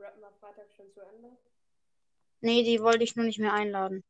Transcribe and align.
Rappen 0.00 0.20
wir 0.20 0.30
Freitag 0.40 0.72
schon 0.76 0.90
zu 0.92 1.00
Ende? 1.00 1.36
Nee, 2.40 2.62
die 2.62 2.80
wollte 2.80 3.02
ich 3.02 3.16
nur 3.16 3.24
nicht 3.24 3.40
mehr 3.40 3.52
einladen. 3.52 4.04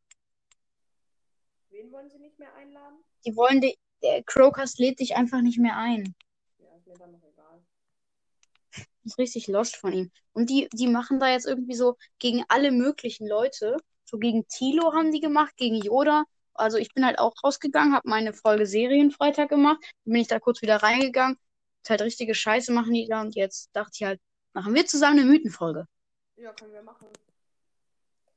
Wen 1.71 1.91
wollen 1.93 2.11
sie 2.11 2.19
nicht 2.19 2.38
mehr 2.38 2.54
einladen? 2.54 3.04
Die 3.25 3.35
wollen 3.37 3.61
die. 3.61 3.79
Der 4.03 4.22
Crowcast 4.22 4.79
lädt 4.79 5.01
dich 5.01 5.16
einfach 5.16 5.40
nicht 5.40 5.59
mehr 5.59 5.77
ein. 5.77 6.14
Ja, 6.59 6.77
ist 6.77 6.87
mir 6.87 6.95
dann 6.95 7.12
noch 7.12 7.22
egal. 7.24 7.64
Das 8.71 8.87
ist 9.04 9.19
richtig 9.19 9.48
lost 9.48 9.77
von 9.77 9.93
ihm. 9.93 10.11
Und 10.33 10.51
die, 10.51 10.69
die 10.72 10.87
machen 10.87 11.19
da 11.19 11.29
jetzt 11.31 11.47
irgendwie 11.47 11.74
so 11.74 11.97
gegen 12.19 12.45
alle 12.49 12.71
möglichen 12.71 13.27
Leute. 13.27 13.77
So 14.05 14.19
gegen 14.19 14.47
Tilo 14.47 14.93
haben 14.93 15.11
die 15.11 15.21
gemacht, 15.21 15.57
gegen 15.57 15.77
Yoda. 15.77 16.25
Also 16.55 16.77
ich 16.77 16.93
bin 16.93 17.05
halt 17.05 17.19
auch 17.19 17.34
rausgegangen, 17.43 17.95
habe 17.95 18.09
meine 18.09 18.33
Folge 18.33 18.66
Serienfreitag 18.66 19.48
gemacht. 19.48 19.83
Dann 20.05 20.12
bin 20.12 20.23
ich 20.23 20.29
da 20.29 20.39
kurz 20.39 20.62
wieder 20.62 20.77
reingegangen. 20.77 21.39
Ist 21.83 21.91
halt 21.91 22.02
richtige 22.02 22.34
Scheiße 22.34 22.73
machen 22.73 22.93
die 22.93 23.07
da. 23.09 23.20
Und 23.23 23.34
jetzt 23.34 23.70
dachte 23.73 23.93
ich 23.95 24.02
halt, 24.05 24.20
machen 24.52 24.74
wir 24.74 24.87
zusammen 24.87 25.20
eine 25.20 25.28
Mythenfolge. 25.30 25.87
Ja, 26.36 26.52
können 26.52 26.73
wir 26.73 26.82
machen. 26.82 27.09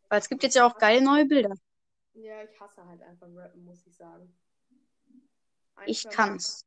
Weil 0.10 0.20
es 0.20 0.30
gibt 0.30 0.44
jetzt 0.44 0.56
ja 0.56 0.66
auch 0.66 0.78
geile 0.78 1.02
neue 1.04 1.26
Bilder. 1.26 1.56
Ja, 2.14 2.44
ich 2.44 2.60
hasse 2.60 2.86
halt 2.86 3.02
einfach 3.02 3.28
Rappen, 3.34 3.64
muss 3.64 3.86
ich 3.86 3.96
sagen. 3.96 4.34
Ein, 5.76 5.88
Ich 5.88 6.08
kann's. 6.10 6.66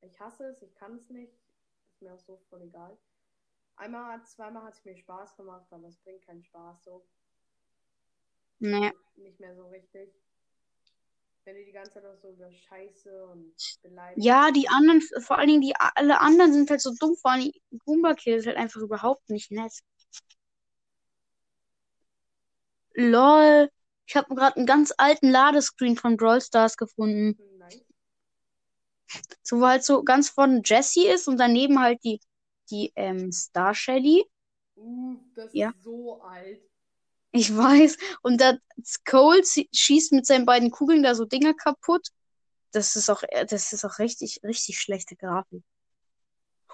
Ich 0.00 0.18
hasse 0.20 0.44
es, 0.44 0.62
ich 0.62 0.74
kann 0.74 0.96
es 0.96 1.08
nicht. 1.10 1.32
Ist 1.88 2.02
mir 2.02 2.14
auch 2.14 2.20
so 2.20 2.36
voll 2.48 2.62
egal. 2.62 2.96
Einmal, 3.76 4.24
zweimal 4.24 4.64
hat 4.64 4.74
es 4.74 4.84
mir 4.84 4.96
Spaß 4.96 5.36
gemacht, 5.36 5.66
aber 5.70 5.88
es 5.88 5.96
bringt 5.98 6.22
keinen 6.22 6.42
Spaß 6.42 6.84
so. 6.84 7.06
Nee. 8.58 8.92
Nicht 9.16 9.40
mehr 9.40 9.54
so 9.54 9.66
richtig. 9.68 10.14
Wenn 11.46 11.54
die 11.54 11.64
die 11.64 11.70
ganze 11.70 11.92
Zeit 11.92 12.04
auch 12.04 12.16
so 12.20 12.30
über 12.30 12.50
Scheiße 12.50 13.24
und 13.26 13.54
beleidigen. 13.80 14.20
Ja, 14.20 14.50
die 14.50 14.68
anderen, 14.68 15.00
vor 15.20 15.38
allen 15.38 15.46
Dingen 15.46 15.60
die 15.60 15.76
alle 15.76 16.20
anderen 16.20 16.52
sind 16.52 16.68
halt 16.68 16.80
so 16.80 16.92
dumm. 16.98 17.16
Vor 17.16 17.30
allem 17.30 17.52
Goomba 17.84 18.14
Kill 18.14 18.38
ist 18.38 18.48
halt 18.48 18.56
einfach 18.56 18.80
überhaupt 18.80 19.30
nicht 19.30 19.52
nett. 19.52 19.72
Lol. 22.94 23.70
Ich 24.08 24.16
habe 24.16 24.34
gerade 24.34 24.56
einen 24.56 24.66
ganz 24.66 24.92
alten 24.98 25.30
Ladescreen 25.30 25.96
von 25.96 26.16
Brawl 26.16 26.40
Stars 26.40 26.76
gefunden. 26.76 27.38
Nein. 27.58 27.80
So, 29.44 29.60
wo 29.60 29.66
halt 29.66 29.84
so 29.84 30.02
ganz 30.02 30.28
vorne 30.28 30.62
Jessie 30.64 31.06
ist 31.06 31.28
und 31.28 31.38
daneben 31.38 31.80
halt 31.80 32.02
die, 32.02 32.20
die 32.70 32.92
ähm, 32.96 33.30
Star 33.30 33.72
Shelly. 33.72 34.24
Uh, 34.74 35.16
das 35.36 35.54
Ja. 35.54 35.70
ist 35.70 35.84
so 35.84 36.20
alt. 36.22 36.60
Ich 37.36 37.54
weiß. 37.54 37.98
Und 38.22 38.40
da 38.40 38.54
Cole 39.04 39.42
schießt 39.44 40.12
mit 40.12 40.26
seinen 40.26 40.46
beiden 40.46 40.70
Kugeln 40.70 41.02
da 41.02 41.14
so 41.14 41.26
Dinger 41.26 41.52
kaputt. 41.52 42.08
Das 42.72 42.96
ist 42.96 43.10
auch, 43.10 43.22
äh, 43.28 43.44
das 43.44 43.72
ist 43.72 43.84
auch 43.84 43.98
richtig, 43.98 44.40
richtig 44.42 44.80
schlechte 44.80 45.16
Grafik. 45.16 45.62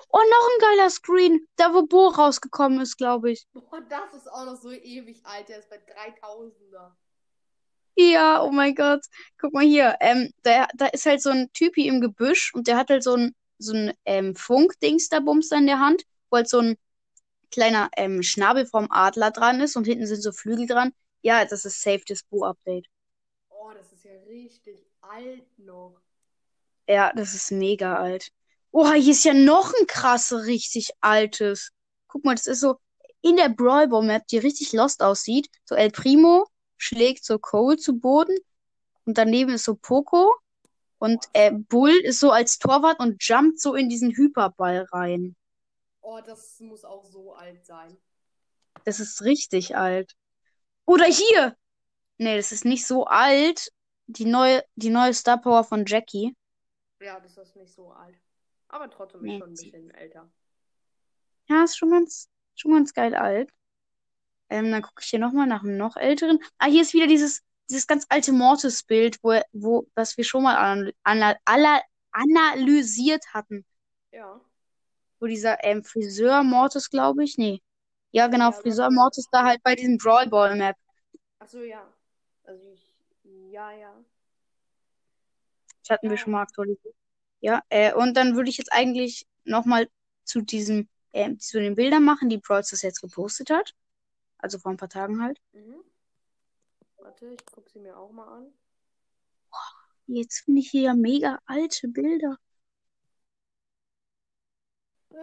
Oh, 0.08 0.18
noch 0.18 0.48
ein 0.48 0.76
geiler 0.76 0.90
Screen. 0.90 1.48
Da, 1.56 1.74
wo 1.74 1.86
Bo 1.86 2.08
rausgekommen 2.08 2.80
ist, 2.80 2.96
glaube 2.96 3.32
ich. 3.32 3.46
Boah, 3.52 3.80
das 3.88 4.14
ist 4.14 4.30
auch 4.30 4.44
noch 4.44 4.56
so 4.56 4.70
ewig 4.70 5.24
alt. 5.24 5.48
Der 5.48 5.58
ist 5.58 5.68
bei 5.68 5.76
3000er. 5.78 6.92
Ja, 7.96 8.42
oh 8.42 8.50
mein 8.50 8.74
Gott. 8.74 9.04
Guck 9.38 9.52
mal 9.52 9.64
hier. 9.64 9.96
Ähm, 10.00 10.32
da, 10.42 10.68
da 10.74 10.86
ist 10.86 11.06
halt 11.06 11.22
so 11.22 11.30
ein 11.30 11.52
Typi 11.52 11.88
im 11.88 12.00
Gebüsch 12.00 12.54
und 12.54 12.68
der 12.68 12.76
hat 12.76 12.90
halt 12.90 13.02
so 13.02 13.14
ein, 13.14 13.34
so 13.58 13.74
ein 13.74 13.92
ähm, 14.04 14.36
Funkdings 14.36 15.08
da 15.08 15.20
Bums 15.20 15.48
da 15.48 15.56
in 15.56 15.66
der 15.66 15.80
Hand, 15.80 16.04
wo 16.30 16.36
halt 16.36 16.48
so 16.48 16.60
ein 16.60 16.76
kleiner 17.52 17.90
ähm, 17.96 18.22
Schnabel 18.22 18.66
vom 18.66 18.88
Adler 18.90 19.30
dran 19.30 19.60
ist 19.60 19.76
und 19.76 19.84
hinten 19.86 20.06
sind 20.06 20.22
so 20.22 20.32
Flügel 20.32 20.66
dran. 20.66 20.92
Ja, 21.22 21.44
das 21.44 21.64
ist 21.64 21.80
safe 21.80 22.02
das 22.06 22.24
Bo-Update. 22.24 22.86
Oh, 23.48 23.70
das 23.76 23.92
ist 23.92 24.04
ja 24.04 24.12
richtig 24.26 24.84
alt 25.00 25.46
noch. 25.58 26.00
Ja, 26.88 27.12
das 27.14 27.34
ist 27.34 27.52
mega 27.52 27.96
alt. 27.96 28.32
Oh, 28.72 28.90
hier 28.92 29.12
ist 29.12 29.24
ja 29.24 29.34
noch 29.34 29.72
ein 29.78 29.86
krasse, 29.86 30.46
richtig 30.46 30.90
altes. 31.00 31.70
Guck 32.08 32.24
mal, 32.24 32.34
das 32.34 32.46
ist 32.46 32.60
so 32.60 32.76
in 33.20 33.36
der 33.36 33.50
Brawl 33.50 33.88
Ball 33.88 34.02
Map, 34.02 34.26
die 34.28 34.38
richtig 34.38 34.72
lost 34.72 35.02
aussieht. 35.02 35.48
So 35.64 35.74
El 35.74 35.90
Primo 35.90 36.46
schlägt 36.76 37.24
so 37.24 37.38
Cole 37.38 37.76
zu 37.76 37.98
Boden 37.98 38.36
und 39.04 39.18
daneben 39.18 39.52
ist 39.52 39.64
so 39.64 39.76
Poco 39.76 40.34
und 40.98 41.24
äh, 41.32 41.52
Bull 41.52 41.92
ist 42.02 42.20
so 42.20 42.30
als 42.30 42.58
Torwart 42.58 42.98
und 42.98 43.22
jumpt 43.22 43.60
so 43.60 43.74
in 43.74 43.88
diesen 43.88 44.10
Hyperball 44.16 44.86
rein. 44.92 45.36
Oh, 46.02 46.20
das 46.20 46.60
muss 46.60 46.84
auch 46.84 47.04
so 47.04 47.34
alt 47.34 47.64
sein. 47.64 47.96
Das 48.84 49.00
ist 49.00 49.22
richtig 49.22 49.76
alt. 49.76 50.14
Oder 50.84 51.04
hier! 51.06 51.56
Nee, 52.18 52.36
das 52.36 52.52
ist 52.52 52.64
nicht 52.64 52.86
so 52.86 53.06
alt. 53.06 53.72
Die 54.06 54.24
neue, 54.24 54.62
die 54.74 54.90
neue 54.90 55.14
Star 55.14 55.40
Power 55.40 55.64
von 55.64 55.86
Jackie. 55.86 56.36
Ja, 57.00 57.18
das 57.20 57.36
ist 57.36 57.56
nicht 57.56 57.72
so 57.72 57.92
alt. 57.92 58.16
Aber 58.68 58.90
trotzdem 58.90 59.22
Nee, 59.22 59.38
schon 59.38 59.50
ein 59.50 59.54
bisschen 59.54 59.90
älter. 59.90 60.30
Ja, 61.48 61.64
ist 61.64 61.76
schon 61.76 61.90
ganz, 61.90 62.28
schon 62.54 62.72
ganz 62.72 62.92
geil 62.94 63.14
alt. 63.14 63.50
Ähm, 64.48 64.70
dann 64.70 64.82
gucke 64.82 65.02
ich 65.02 65.08
hier 65.08 65.18
nochmal 65.18 65.46
nach 65.46 65.62
einem 65.62 65.76
noch 65.76 65.96
älteren. 65.96 66.38
Ah, 66.58 66.66
hier 66.66 66.82
ist 66.82 66.94
wieder 66.94 67.06
dieses, 67.06 67.42
dieses 67.70 67.86
ganz 67.86 68.06
alte 68.08 68.32
Mortis-Bild, 68.32 69.18
wo, 69.22 69.40
wo, 69.52 69.86
was 69.94 70.16
wir 70.16 70.24
schon 70.24 70.42
mal 70.42 70.56
anal 71.02 71.38
anal 71.44 71.82
analysiert 72.12 73.24
hatten. 73.32 73.64
Ja. 74.10 74.40
Wo 75.22 75.28
dieser 75.28 75.62
ähm, 75.62 75.84
Friseur 75.84 76.42
Mortis, 76.42 76.90
glaube 76.90 77.22
ich. 77.22 77.38
Nee. 77.38 77.62
Ja, 78.10 78.26
genau, 78.26 78.46
Ja, 78.46 78.52
Friseur 78.52 78.86
ja. 78.86 78.90
Mortis 78.90 79.28
da 79.30 79.44
halt 79.44 79.62
bei 79.62 79.76
diesem 79.76 79.96
Brawl 79.96 80.28
Ball 80.28 80.56
Map. 80.56 80.74
Achso, 81.38 81.60
ja. 81.60 81.86
Also 82.42 82.68
ich. 82.72 82.92
Ja, 83.22 83.70
ja. 83.70 83.94
Das 85.80 85.90
hatten 85.90 86.10
wir 86.10 86.16
schon 86.16 86.32
mal 86.32 86.42
aktualisiert. 86.42 86.96
Ja, 87.38 87.62
äh, 87.68 87.94
und 87.94 88.14
dann 88.16 88.34
würde 88.34 88.50
ich 88.50 88.58
jetzt 88.58 88.72
eigentlich 88.72 89.24
nochmal 89.44 89.88
zu 90.24 90.40
diesem, 90.40 90.88
ähm, 91.12 91.38
zu 91.38 91.60
den 91.60 91.76
Bildern 91.76 92.02
machen, 92.02 92.28
die 92.28 92.38
Brawl 92.38 92.64
das 92.68 92.82
jetzt 92.82 93.00
gepostet 93.00 93.50
hat. 93.50 93.76
Also 94.38 94.58
vor 94.58 94.72
ein 94.72 94.76
paar 94.76 94.88
Tagen 94.88 95.22
halt. 95.22 95.38
Mhm. 95.52 95.84
Warte, 96.96 97.26
ich 97.28 97.46
gucke 97.46 97.70
sie 97.70 97.78
mir 97.78 97.96
auch 97.96 98.10
mal 98.10 98.26
an. 98.38 98.52
Jetzt 100.08 100.40
finde 100.40 100.62
ich 100.62 100.70
hier 100.70 100.82
ja 100.82 100.94
mega 100.94 101.38
alte 101.46 101.86
Bilder. 101.86 102.38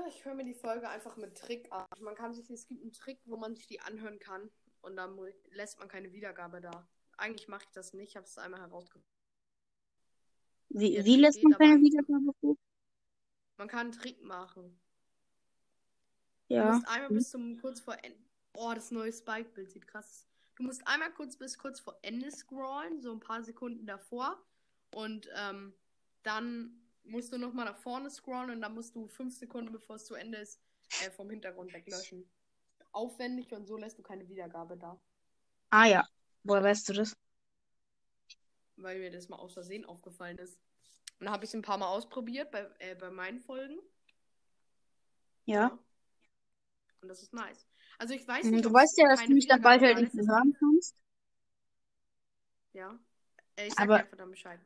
Ich 0.07 0.23
höre 0.25 0.35
mir 0.35 0.43
die 0.45 0.53
Folge 0.53 0.87
einfach 0.87 1.17
mit 1.17 1.37
Trick 1.37 1.71
an. 1.71 1.87
Man 1.99 2.15
kann 2.15 2.33
sich, 2.33 2.49
es 2.49 2.67
gibt 2.67 2.81
einen 2.81 2.91
Trick, 2.91 3.19
wo 3.25 3.37
man 3.37 3.55
sich 3.55 3.67
die 3.67 3.79
anhören 3.79 4.19
kann 4.19 4.49
und 4.81 4.95
dann 4.95 5.17
lässt 5.51 5.79
man 5.79 5.87
keine 5.87 6.11
Wiedergabe 6.13 6.61
da. 6.61 6.87
Eigentlich 7.17 7.47
mache 7.47 7.63
ich 7.65 7.71
das 7.71 7.93
nicht, 7.93 8.09
ich 8.09 8.15
habe 8.15 8.25
es 8.25 8.37
einmal 8.37 8.61
herausgefunden. 8.61 9.09
Wie, 10.69 10.97
wie 11.03 11.13
Trick 11.13 11.21
lässt 11.21 11.43
man 11.43 11.53
keine 11.53 11.81
Wiedergabe 11.81 12.33
vor? 12.39 12.55
Man 13.57 13.67
kann 13.67 13.87
einen 13.87 13.91
Trick 13.91 14.21
machen. 14.23 14.79
Du 16.47 16.55
Ja. 16.55 16.71
musst 16.73 16.87
einmal 16.87 17.09
bis 17.09 17.29
zum 17.29 17.59
kurz 17.59 17.79
vor 17.81 17.95
Ende. 18.03 18.17
Oh, 18.53 18.71
das 18.73 18.91
neue 18.91 19.11
Spike-Bild 19.11 19.71
sieht 19.71 19.87
krass. 19.87 20.05
aus. 20.05 20.27
Du 20.55 20.63
musst 20.63 20.85
einmal 20.87 21.11
kurz 21.13 21.37
bis 21.37 21.57
kurz 21.57 21.79
vor 21.79 21.97
Ende 22.01 22.31
scrollen, 22.31 23.01
so 23.01 23.11
ein 23.11 23.19
paar 23.19 23.43
Sekunden 23.43 23.85
davor. 23.85 24.43
Und 24.91 25.29
ähm, 25.35 25.73
dann 26.23 26.88
musst 27.09 27.31
du 27.33 27.37
nochmal 27.37 27.65
nach 27.65 27.77
vorne 27.77 28.09
scrollen 28.09 28.51
und 28.51 28.61
dann 28.61 28.73
musst 28.73 28.95
du 28.95 29.07
fünf 29.07 29.35
Sekunden, 29.37 29.71
bevor 29.71 29.95
es 29.97 30.05
zu 30.05 30.15
Ende 30.15 30.37
ist, 30.37 30.59
äh, 31.03 31.11
vom 31.11 31.29
Hintergrund 31.29 31.73
weglöschen. 31.73 32.29
Aufwendig 32.91 33.51
und 33.53 33.67
so 33.67 33.77
lässt 33.77 33.97
du 33.97 34.03
keine 34.03 34.27
Wiedergabe 34.29 34.77
da. 34.77 34.99
Ah 35.69 35.85
ja. 35.85 36.07
Woher 36.43 36.63
weißt 36.63 36.89
du 36.89 36.93
das? 36.93 37.15
Weil 38.77 38.99
mir 38.99 39.11
das 39.11 39.27
mal 39.29 39.37
aus 39.37 39.53
Versehen 39.53 39.85
aufgefallen 39.85 40.37
ist. 40.37 40.57
Und 41.19 41.25
dann 41.25 41.33
habe 41.33 41.43
ich 41.43 41.49
es 41.49 41.53
ein 41.55 41.61
paar 41.61 41.77
Mal 41.77 41.87
ausprobiert 41.87 42.49
bei, 42.51 42.69
äh, 42.79 42.95
bei 42.95 43.11
meinen 43.11 43.39
Folgen. 43.41 43.77
Ja. 45.45 45.77
Und 47.01 47.09
das 47.09 47.21
ist 47.21 47.33
nice. 47.33 47.67
Also 47.97 48.13
ich 48.13 48.25
weiß 48.27 48.45
Mhm, 48.45 48.51
nicht, 48.51 48.65
Du 48.65 48.73
weißt 48.73 48.97
ja, 48.97 49.09
dass 49.09 49.25
du 49.25 49.33
mich 49.33 49.47
dann 49.47 49.61
bald 49.61 49.81
halt 49.81 49.97
da 49.97 50.01
nicht 50.01 50.13
mehr 50.13 50.25
hören 50.25 50.55
kannst. 50.57 50.95
Ja. 52.73 52.97
Äh, 53.57 53.67
ich 53.67 53.73
sag 53.73 53.83
Aber- 53.83 53.97
dir 53.97 54.03
einfach 54.05 54.17
dann 54.17 54.31
Bescheid. 54.31 54.59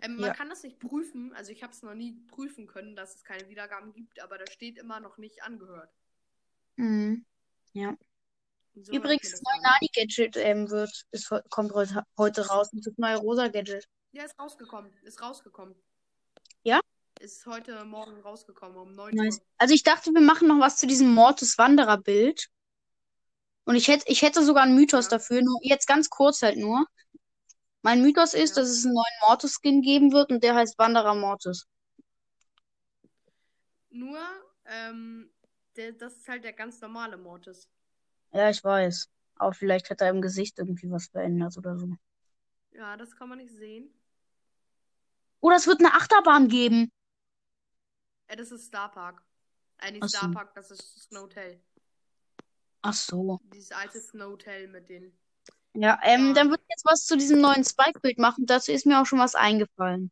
Ähm, 0.00 0.16
man 0.16 0.26
Ja. 0.26 0.32
kann 0.34 0.48
das 0.48 0.62
nicht 0.62 0.78
prüfen. 0.78 1.32
Also 1.34 1.50
ich 1.52 1.62
habe 1.62 1.72
es 1.72 1.82
noch 1.82 1.94
nie 1.94 2.12
prüfen 2.28 2.66
können, 2.66 2.94
dass 2.94 3.16
es 3.16 3.24
keine 3.24 3.48
Wiedergaben 3.48 3.92
gibt, 3.92 4.20
aber 4.22 4.38
da 4.38 4.46
steht 4.50 4.78
immer 4.78 5.00
noch 5.00 5.18
nicht 5.18 5.42
angehört. 5.42 5.90
Mhm. 6.76 7.24
Ja. 7.72 7.96
So 8.74 8.92
Übrigens, 8.92 9.30
das 9.32 9.42
neue. 9.42 9.60
Nani-Gadget 9.62 10.36
ähm, 10.36 10.70
wird, 10.70 11.04
ist, 11.10 11.30
heu- 11.30 11.42
kommt 11.50 11.72
heute, 11.72 12.04
heute 12.16 12.46
raus. 12.46 12.72
Und 12.72 12.86
das 12.86 12.94
neue 12.96 13.16
rosa-Gadget. 13.16 13.88
Ja, 14.12 14.24
ist 14.24 14.38
rausgekommen. 14.38 14.92
Ist 15.02 15.20
rausgekommen. 15.20 15.74
Ja? 16.62 16.80
Ist 17.20 17.44
heute 17.46 17.84
Morgen 17.84 18.20
rausgekommen 18.20 18.78
um 18.78 18.92
9 18.92 19.14
Nice. 19.16 19.38
Uhr. 19.38 19.44
Also 19.58 19.74
ich 19.74 19.82
dachte, 19.82 20.12
wir 20.12 20.20
machen 20.20 20.46
noch 20.46 20.60
was 20.60 20.76
zu 20.76 20.86
diesem 20.86 21.12
Mortis-Wanderer-Bild. 21.12 22.46
Und 23.64 23.74
ich 23.74 23.88
hätte, 23.88 24.04
ich 24.06 24.22
hätte 24.22 24.44
sogar 24.44 24.62
einen 24.62 24.76
Mythos 24.76 25.06
Ja. 25.06 25.10
dafür. 25.18 25.42
Nur, 25.42 25.58
jetzt 25.62 25.86
ganz 25.88 26.08
kurz 26.08 26.42
halt 26.42 26.56
nur. 26.56 26.86
Mein 27.82 28.02
Mythos 28.02 28.34
ist, 28.34 28.56
Ja. 28.56 28.62
dass 28.62 28.70
es 28.70 28.84
einen 28.84 28.94
neuen 28.94 29.04
Mortis-Skin 29.28 29.82
geben 29.82 30.12
wird 30.12 30.30
und 30.30 30.42
der 30.42 30.54
heißt 30.54 30.78
Wanderer 30.78 31.14
Mortis. 31.14 31.66
Nur, 33.90 34.18
ähm, 34.66 35.30
der, 35.76 35.92
das 35.92 36.16
ist 36.16 36.28
halt 36.28 36.44
der 36.44 36.52
ganz 36.52 36.80
normale 36.80 37.16
Mortis. 37.16 37.68
Ja, 38.32 38.50
ich 38.50 38.62
weiß. 38.62 39.08
Aber 39.36 39.52
vielleicht 39.52 39.88
hat 39.90 40.00
er 40.00 40.10
im 40.10 40.20
Gesicht 40.20 40.58
irgendwie 40.58 40.90
was 40.90 41.06
verändert 41.06 41.56
oder 41.56 41.78
so. 41.78 41.94
Ja, 42.72 42.96
das 42.96 43.14
kann 43.16 43.28
man 43.28 43.38
nicht 43.38 43.54
sehen. 43.54 43.88
Oder 45.40 45.56
es 45.56 45.66
wird 45.66 45.78
eine 45.78 45.94
Achterbahn 45.94 46.48
geben. 46.48 46.92
Äh, 48.26 48.36
das 48.36 48.50
ist 48.50 48.66
Star 48.66 48.90
Park. 48.90 49.22
Äh, 49.78 49.92
nicht. 49.92 50.08
Star 50.08 50.30
Park, 50.32 50.54
das 50.54 50.70
ist 50.72 51.02
Snowtail. 51.08 51.62
Ach 52.82 52.92
so. 52.92 53.40
Dieses 53.44 53.72
alte 53.72 54.00
Snowtail 54.00 54.68
mit 54.68 54.88
den. 54.88 55.16
Ja, 55.80 56.00
ähm, 56.02 56.34
dann 56.34 56.50
würde 56.50 56.60
ich 56.66 56.70
jetzt 56.70 56.84
was 56.84 57.06
zu 57.06 57.16
diesem 57.16 57.40
neuen 57.40 57.62
Spike-Bild 57.62 58.18
machen. 58.18 58.46
Dazu 58.46 58.72
ist 58.72 58.84
mir 58.84 59.00
auch 59.00 59.06
schon 59.06 59.20
was 59.20 59.36
eingefallen. 59.36 60.10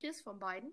Welches 0.00 0.22
von 0.22 0.38
beiden? 0.38 0.72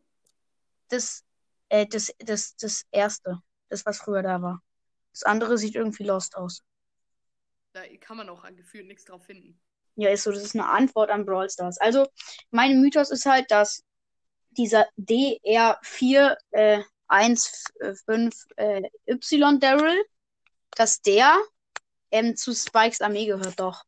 Das, 0.88 1.26
äh, 1.68 1.86
das, 1.86 2.14
das, 2.20 2.56
das 2.56 2.86
erste. 2.92 3.42
Das, 3.68 3.86
was 3.86 3.98
früher 3.98 4.24
da 4.24 4.42
war. 4.42 4.64
Das 5.12 5.24
andere 5.24 5.58
sieht 5.58 5.76
irgendwie 5.76 6.06
lost 6.06 6.38
aus. 6.38 6.64
Da 7.74 7.82
kann 8.00 8.16
man 8.16 8.30
auch 8.30 8.46
an 8.46 8.56
Gefühl 8.56 8.86
nichts 8.86 9.04
drauf 9.04 9.26
finden. 9.26 9.60
Ja, 9.96 10.10
ist 10.12 10.24
so, 10.24 10.32
das 10.32 10.44
ist 10.44 10.56
eine 10.56 10.70
Antwort 10.70 11.10
an 11.10 11.26
Brawl 11.26 11.50
Stars. 11.50 11.78
Also, 11.78 12.08
mein 12.52 12.80
Mythos 12.80 13.12
ist 13.12 13.26
halt, 13.26 13.52
dass 13.52 13.84
dieser 14.52 14.88
DR4 14.98 16.38
äh, 16.52 16.84
15 17.10 18.32
äh, 18.56 18.90
Y 19.08 19.60
Daryl, 19.60 20.06
dass 20.72 21.02
der 21.02 21.38
ähm, 22.12 22.36
zu 22.36 22.54
Spikes 22.54 23.02
Armee 23.02 23.26
gehört, 23.26 23.60
doch. 23.60 23.84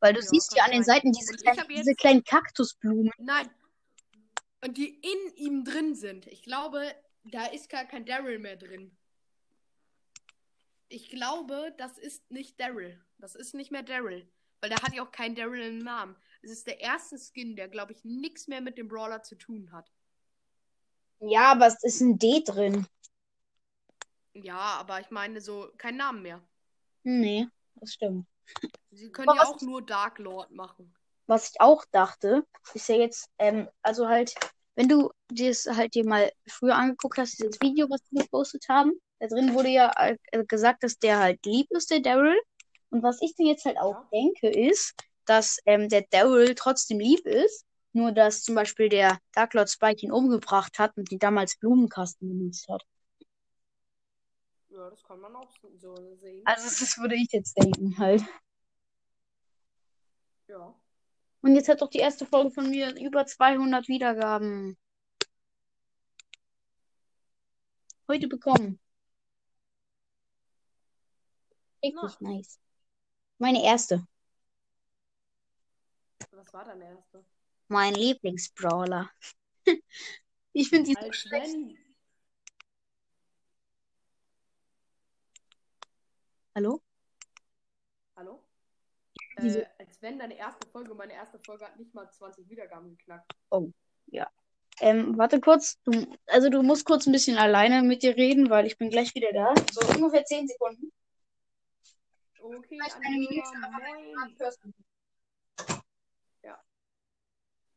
Weil 0.00 0.14
du 0.14 0.20
Ja, 0.20 0.26
siehst 0.26 0.56
ja 0.56 0.64
an 0.64 0.70
den. 0.72 0.84
Seiten 0.84 1.12
diese 1.12 1.34
kleinen, 1.34 1.68
diese 1.68 1.94
kleinen 1.94 2.24
Kaktusblumen. 2.24 3.10
Nein. 3.18 3.50
Und 4.62 4.76
die 4.76 4.88
in 4.88 5.36
ihm 5.36 5.64
drin 5.64 5.94
sind. 5.94 6.26
Ich 6.26 6.42
glaube, 6.42 6.94
da 7.24 7.46
ist 7.46 7.68
gar 7.68 7.84
kein 7.84 8.04
Daryl 8.06 8.38
mehr 8.38 8.56
drin. 8.56 8.96
Ich 10.88 11.08
glaube, 11.10 11.74
das 11.78 11.98
ist 11.98 12.30
nicht 12.30 12.58
Daryl. 12.60 13.00
Das 13.18 13.34
ist 13.34 13.54
nicht 13.54 13.70
mehr 13.70 13.82
Daryl. 13.82 14.28
Weil 14.60 14.70
der 14.70 14.82
hat 14.82 14.94
ja 14.94 15.02
auch 15.02 15.12
keinen 15.12 15.34
Daryl 15.34 15.62
im 15.62 15.78
Namen. 15.78 16.16
Es 16.42 16.50
ist 16.50 16.66
der 16.66 16.80
erste 16.80 17.18
Skin, 17.18 17.56
der, 17.56 17.68
glaube 17.68 17.92
ich, 17.92 18.04
nichts 18.04 18.48
mehr 18.48 18.60
mit 18.60 18.76
dem 18.76 18.88
Brawler 18.88 19.22
zu 19.22 19.36
tun 19.36 19.70
hat. 19.72 19.90
Ja, 21.20 21.52
aber 21.52 21.66
es 21.66 21.82
ist 21.82 22.00
ein 22.00 22.18
D 22.18 22.42
drin. 22.44 22.86
Ja, 24.34 24.76
aber 24.78 25.00
ich 25.00 25.10
meine 25.10 25.40
so 25.40 25.70
kein 25.76 25.96
Namen 25.96 26.22
mehr. 26.22 26.40
Nee, 27.02 27.46
das 27.76 27.94
stimmt. 27.94 28.26
Sie 28.92 29.10
können 29.10 29.28
Aber 29.28 29.40
ja 29.40 29.46
auch 29.46 29.60
nur 29.60 29.82
Dark 29.82 30.18
Lord 30.18 30.50
machen. 30.50 30.94
Was 31.26 31.50
ich 31.50 31.60
auch 31.60 31.84
dachte, 31.92 32.44
ist 32.74 32.88
ja 32.88 32.96
jetzt, 32.96 33.30
ähm, 33.38 33.68
also 33.82 34.08
halt, 34.08 34.34
wenn 34.74 34.88
du 34.88 35.10
dir 35.30 35.50
es 35.50 35.66
halt 35.66 35.94
dir 35.94 36.04
mal 36.04 36.32
früher 36.48 36.74
angeguckt 36.74 37.18
hast, 37.18 37.38
dieses 37.38 37.60
Video, 37.60 37.88
was 37.88 38.02
die 38.10 38.16
gepostet 38.16 38.64
haben, 38.68 38.92
da 39.20 39.28
drin 39.28 39.54
wurde 39.54 39.68
ja 39.68 39.92
äh, 39.96 40.16
gesagt, 40.44 40.82
dass 40.82 40.98
der 40.98 41.18
halt 41.20 41.44
lieb 41.46 41.70
ist, 41.70 41.90
der 41.90 42.00
Daryl. 42.00 42.40
Und 42.90 43.02
was 43.02 43.22
ich 43.22 43.34
mir 43.38 43.48
jetzt 43.52 43.64
halt 43.64 43.78
auch 43.78 43.94
Ja. 43.94 44.08
denke, 44.12 44.48
ist, 44.48 44.94
dass 45.26 45.58
ähm, 45.66 45.88
der 45.88 46.04
Daryl 46.10 46.54
trotzdem 46.56 46.98
lieb 46.98 47.24
ist, 47.26 47.64
nur 47.92 48.10
dass 48.12 48.42
zum 48.42 48.54
Beispiel 48.54 48.88
der 48.88 49.18
Dark 49.32 49.54
Lord 49.54 49.70
Spike 49.70 50.04
ihn 50.04 50.12
umgebracht 50.12 50.78
hat 50.78 50.96
und 50.96 51.12
ihn 51.12 51.18
damals 51.18 51.56
Blumenkasten 51.58 52.28
benutzt 52.28 52.68
hat. 52.68 52.82
Ja, 54.80 54.88
das 54.88 55.02
kann 55.02 55.20
man 55.20 55.36
auch 55.36 55.50
so 55.76 56.16
sehen. 56.16 56.40
Also 56.46 56.64
das 56.64 56.96
würde 56.96 57.14
ich 57.14 57.30
jetzt 57.32 57.54
denken 57.54 57.98
halt. 57.98 58.24
Ja. 60.48 60.74
Und 61.42 61.54
jetzt 61.54 61.68
hat 61.68 61.82
doch 61.82 61.90
die 61.90 61.98
erste 61.98 62.24
Folge 62.24 62.50
von 62.50 62.70
mir 62.70 62.98
über 62.98 63.26
200 63.26 63.88
Wiedergaben 63.88 64.78
heute 68.08 68.26
bekommen. 68.26 68.80
Richtig 71.84 72.20
nice. 72.20 72.58
Meine 73.36 73.62
erste. 73.62 74.06
Was 76.30 76.52
war 76.54 76.64
dein 76.64 76.80
erster? 76.80 77.22
Mein 77.68 77.92
Lieblingsbrawler. 77.92 79.10
ich 80.54 80.70
finde 80.70 80.88
die 80.88 80.96
so 80.98 81.12
schlecht. 81.12 81.52
wenn. 81.52 81.79
Hallo? 86.54 86.82
Hallo? 88.16 88.42
Äh, 89.36 89.64
als 89.78 90.02
wenn 90.02 90.18
deine 90.18 90.36
erste 90.36 90.66
Folge, 90.68 90.94
meine 90.94 91.12
erste 91.12 91.38
Folge 91.38 91.64
hat 91.64 91.78
nicht 91.78 91.94
mal 91.94 92.10
20 92.10 92.48
Wiedergaben 92.48 92.96
geknackt. 92.96 93.32
Ähm, 94.80 95.16
warte 95.16 95.40
kurz. 95.40 95.80
Du, 95.84 96.06
also 96.26 96.48
du 96.48 96.62
musst 96.62 96.84
kurz 96.86 97.06
ein 97.06 97.12
bisschen 97.12 97.38
alleine 97.38 97.82
mit 97.82 98.02
dir 98.02 98.16
reden, 98.16 98.50
weil 98.50 98.66
ich 98.66 98.78
bin 98.78 98.90
gleich 98.90 99.14
wieder 99.14 99.32
da. 99.32 99.54
So 99.72 99.86
ungefähr 99.94 100.24
10 100.24 100.48
Sekunden. 100.48 100.92
Okay, 102.40 102.78
eine 102.80 103.18
Minute, 103.18 103.42
hörst. 104.38 104.60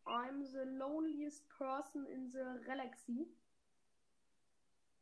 I'm 0.06 0.44
the 0.44 0.66
loneliest 0.78 1.44
person 1.58 2.06
in 2.06 2.30
the 2.30 2.60
galaxy. 2.66 3.28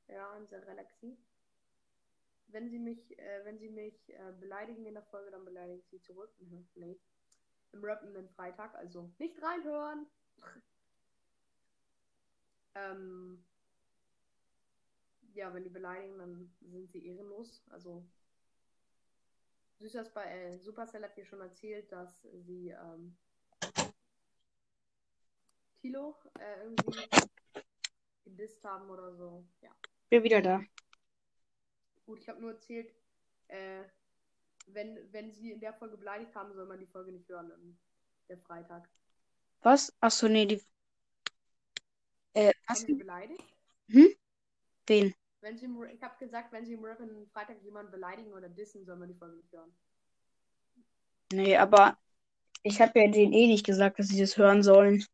Ja, 0.08 0.36
in 0.38 0.48
the 0.48 0.58
galaxy. 0.66 1.18
Wenn 2.52 2.70
sie 2.70 2.80
mich, 2.80 3.18
äh, 3.18 3.46
wenn 3.46 3.58
sie 3.58 3.70
mich 3.70 4.10
äh, 4.10 4.34
beleidigen 4.40 4.86
in 4.86 4.94
der 4.94 5.04
Folge, 5.04 5.32
dann 5.32 5.46
beleidige 5.46 5.80
ich 5.80 5.88
sie 5.88 6.02
zurück. 6.02 6.34
Mhm, 6.40 6.68
nee. 6.76 7.00
Im 7.72 7.84
rappenden 7.84 8.28
Freitag, 8.30 8.76
also 8.76 9.12
nicht 9.18 9.42
reinhören. 9.42 10.06
ähm, 12.76 13.46
ja, 15.34 15.54
wenn 15.54 15.64
die 15.64 15.70
beleidigen, 15.70 16.18
dann 16.18 16.54
sind 16.62 16.92
sie 16.92 17.06
ehrenlos. 17.06 17.64
Also 17.70 18.06
Süßers 19.80 20.14
bei 20.14 20.26
äh, 20.26 20.58
Supercell 20.60 21.04
hat 21.04 21.18
dir 21.18 21.26
schon 21.26 21.42
erzählt, 21.42 21.92
dass 21.92 22.22
sie 22.22 22.70
ähm, 22.70 23.18
Kilo 25.82 26.16
äh, 26.38 26.64
irgendwie 26.64 27.10
gedisst 28.26 28.64
haben 28.64 28.90
oder 28.90 29.14
so. 29.16 29.46
Ja. 29.62 29.72
Bin 30.10 30.24
wieder 30.24 30.42
da. 30.42 30.62
Gut, 32.12 32.20
ich 32.20 32.28
habe 32.28 32.42
nur 32.42 32.52
erzählt, 32.52 32.94
äh, 33.48 33.84
wenn, 34.68 35.00
wenn 35.14 35.32
sie 35.32 35.52
in 35.52 35.62
der 35.62 35.74
Folge 35.74 35.96
beleidigt 35.96 36.36
haben, 36.36 36.54
soll 36.54 36.66
man 36.66 36.78
die 36.78 36.86
Folge 36.86 37.14
nicht 37.14 37.30
hören. 37.30 37.50
Am 37.54 37.78
der 38.28 38.38
Freitag. 38.38 38.90
Was? 39.62 39.96
Achso, 40.02 40.28
nee, 40.28 40.46
die. 40.46 40.62
Äh, 42.34 42.52
was? 42.68 42.82
sie 42.82 42.96
beleidigt? 42.96 43.42
Wen? 43.88 45.16
Wenn 45.40 45.58
sie 45.58 45.64
im, 45.64 45.82
ich 45.86 46.04
habe 46.04 46.18
gesagt, 46.20 46.52
wenn 46.52 46.66
sie 46.66 46.74
im 46.74 46.84
Rap 46.84 47.00
am 47.00 47.30
Freitag 47.32 47.64
jemanden 47.64 47.94
beleidigen 47.94 48.34
oder 48.34 48.50
dissen, 48.50 48.84
soll 48.84 48.98
man 48.98 49.08
die 49.08 49.16
Folge 49.16 49.38
nicht 49.38 49.54
hören. 49.54 49.74
Nee, 51.32 51.56
aber 51.56 51.98
ich 52.62 52.82
habe 52.82 53.00
ja 53.00 53.08
denen 53.08 53.32
eh 53.32 53.48
nicht 53.48 53.66
gesagt, 53.66 54.00
dass 54.00 54.10
sie 54.10 54.20
das 54.20 54.36
hören 54.36 54.64
sollen. 54.64 55.06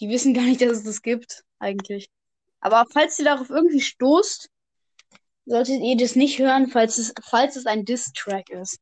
Die 0.00 0.08
wissen 0.08 0.34
gar 0.34 0.42
nicht, 0.42 0.60
dass 0.60 0.78
es 0.78 0.82
das 0.82 1.02
gibt, 1.02 1.44
eigentlich. 1.60 2.10
Aber 2.58 2.84
falls 2.92 3.16
ihr 3.20 3.26
darauf 3.26 3.48
irgendwie 3.48 3.80
stoßt, 3.80 4.50
solltet 5.48 5.80
ihr 5.82 5.96
das 5.96 6.14
nicht 6.16 6.38
hören, 6.38 6.68
falls 6.68 6.98
es, 6.98 7.12
falls 7.22 7.56
es 7.56 7.66
ein 7.66 7.84
Diss-Track 7.84 8.50
ist. 8.50 8.78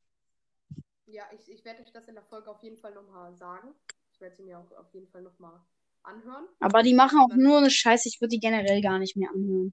Ja, 1.06 1.24
ich, 1.32 1.48
ich 1.50 1.64
werde 1.64 1.82
euch 1.82 1.92
das 1.92 2.08
in 2.08 2.14
der 2.14 2.24
Folge 2.24 2.50
auf 2.50 2.62
jeden 2.62 2.76
Fall 2.76 2.92
nochmal 2.94 3.34
sagen. 3.36 3.74
Ich 4.12 4.20
werde 4.20 4.36
sie 4.36 4.42
mir 4.42 4.58
auch 4.58 4.70
auf 4.78 4.92
jeden 4.92 5.08
Fall 5.08 5.22
nochmal 5.22 5.60
anhören. 6.02 6.46
Aber 6.60 6.82
die 6.82 6.94
machen 6.94 7.18
auch 7.20 7.34
nur 7.34 7.58
eine 7.58 7.70
Scheiße, 7.70 8.08
ich 8.08 8.20
würde 8.20 8.30
die 8.30 8.40
generell 8.40 8.80
gar 8.82 8.98
nicht 8.98 9.16
mehr 9.16 9.30
anhören. 9.30 9.72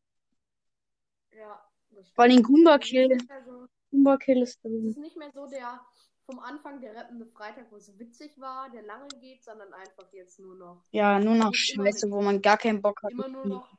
Ja, 1.38 1.60
das 1.92 2.10
Vor 2.12 2.24
allem 2.24 2.34
stimmt. 2.34 2.48
Goomba 2.48 2.76
Es 2.76 2.84
ist 2.86 2.90
Kill. 2.90 3.08
nicht 3.08 3.30
mehr 3.30 3.44
so- 3.46 3.68
Goomba 3.92 4.18
Kill 4.18 4.42
ist 4.42 4.56
Es 4.56 4.62
drin. 4.62 4.88
ist 4.90 4.98
nicht 4.98 5.18
mehr 5.18 5.32
so 5.34 5.48
der 5.48 5.82
vom 6.26 6.40
Anfang 6.40 6.80
der 6.80 6.96
rappende 6.96 7.26
Freitag, 7.26 7.70
wo 7.70 7.76
es 7.76 8.00
witzig 8.00 8.40
war, 8.40 8.70
der 8.70 8.84
lange 8.84 9.10
geht, 9.20 9.44
sondern 9.44 9.74
einfach 9.74 10.12
jetzt 10.14 10.40
nur 10.40 10.56
noch 10.56 10.86
Ja, 10.92 11.20
nur 11.20 11.36
noch 11.36 11.54
Scheiße, 11.54 12.10
wo 12.12 12.22
man 12.22 12.42
gar 12.42 12.58
keinen 12.58 12.82
Bock 12.82 13.04
hat. 13.04 13.12
immer 13.12 13.28
nur 13.28 13.46
noch 13.46 13.70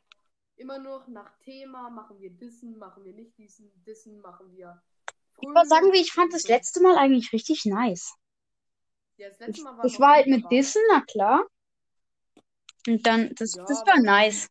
immer 0.57 0.79
nur 0.79 1.05
nach 1.09 1.37
Thema, 1.39 1.91
machen 1.91 2.19
wir 2.21 2.31
Dissen, 2.31 2.79
machen 2.79 3.05
wir 3.05 3.13
nicht 3.13 3.37
diesen, 3.39 3.71
Dissen, 3.85 4.21
machen 4.21 4.51
wir 4.53 4.83
Ich 5.41 5.49
muss 5.49 5.69
sagen, 5.69 5.93
wie 5.93 6.01
ich 6.01 6.13
fand 6.13 6.33
das 6.33 6.49
letzte 6.49 6.81
Mal 6.81 6.97
eigentlich 6.97 7.33
richtig 7.33 7.65
nice. 7.65 8.15
Ja, 9.17 9.29
das 9.29 9.39
letzte 9.39 9.63
Mal 9.63 9.79
war 9.79 9.85
ich 9.85 9.93
noch 9.93 10.01
war 10.01 10.15
halt 10.15 10.27
mit 10.27 10.51
Dissen, 10.51 10.83
na 10.91 11.01
klar. 11.03 11.45
Und 12.87 13.07
dann, 13.07 13.35
das, 13.37 13.55
Ja, 13.55 13.65
das 13.65 13.87
war 13.87 14.01
nice. 14.01 14.49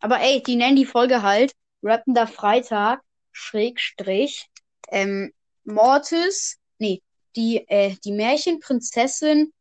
Aber 0.00 0.20
ey, 0.20 0.42
die 0.42 0.56
nennen 0.56 0.76
die 0.76 0.86
Folge 0.86 1.22
halt 1.22 1.54
Rappender 1.82 2.26
Freitag, 2.26 3.02
Schrägstrich, 3.32 4.48
ähm, 4.88 5.32
Mortis, 5.64 6.58
nee, 6.78 7.02
die, 7.36 7.66
äh, 7.68 7.96
die 8.04 8.12
Märchenprinzessin, 8.12 9.52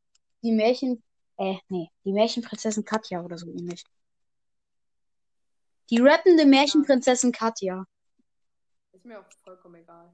die 0.41 0.51
Märchen, 0.51 1.03
äh, 1.37 1.55
nee, 1.69 1.89
die 2.05 2.13
Märchenprinzessin 2.13 2.85
Katja 2.85 3.21
oder 3.23 3.37
so 3.37 3.47
ähnlich. 3.47 3.83
Die 5.93 6.01
rappende 6.01 6.47
Märchenprinzessin 6.47 7.31
Katja. 7.31 7.85
Ist 8.93 9.05
mir 9.05 9.19
auch 9.19 9.25
vollkommen 9.43 9.75
egal. 9.75 10.11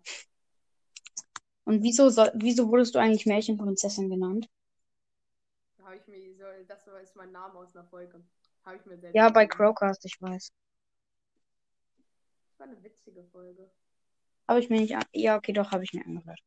Und 1.63 1.83
wieso 1.83 2.09
soll, 2.09 2.29
wieso 2.33 2.67
wurdest 2.67 2.95
du 2.95 2.99
eigentlich 2.99 3.25
Märchenprinzessin 3.25 4.09
genannt? 4.09 4.49
Habe 5.81 5.95
ich 5.95 6.05
mir 6.07 6.35
so, 6.35 6.43
das 6.67 6.85
ist 7.01 7.15
mein 7.15 7.31
Name 7.31 7.57
aus 7.57 7.73
einer 7.73 7.85
Folge. 7.85 8.21
Habe 8.65 8.75
ich 8.75 8.85
mir 8.87 8.97
selbst 8.97 9.15
Ja, 9.15 9.29
bei. 9.29 9.47
Crowcast, 9.47 10.03
ich 10.03 10.21
weiß. 10.21 10.51
Das 12.49 12.59
war 12.59 12.67
eine 12.67 12.83
witzige 12.83 13.23
Folge. 13.23 13.71
Habe 14.49 14.59
ich 14.59 14.69
mir 14.69 14.81
nicht 14.81 14.97
an. 14.97 15.05
Ja, 15.13 15.37
okay, 15.37 15.53
doch, 15.53 15.71
habe 15.71 15.85
ich 15.85 15.93
mir 15.93 16.05
angehört. 16.05 16.41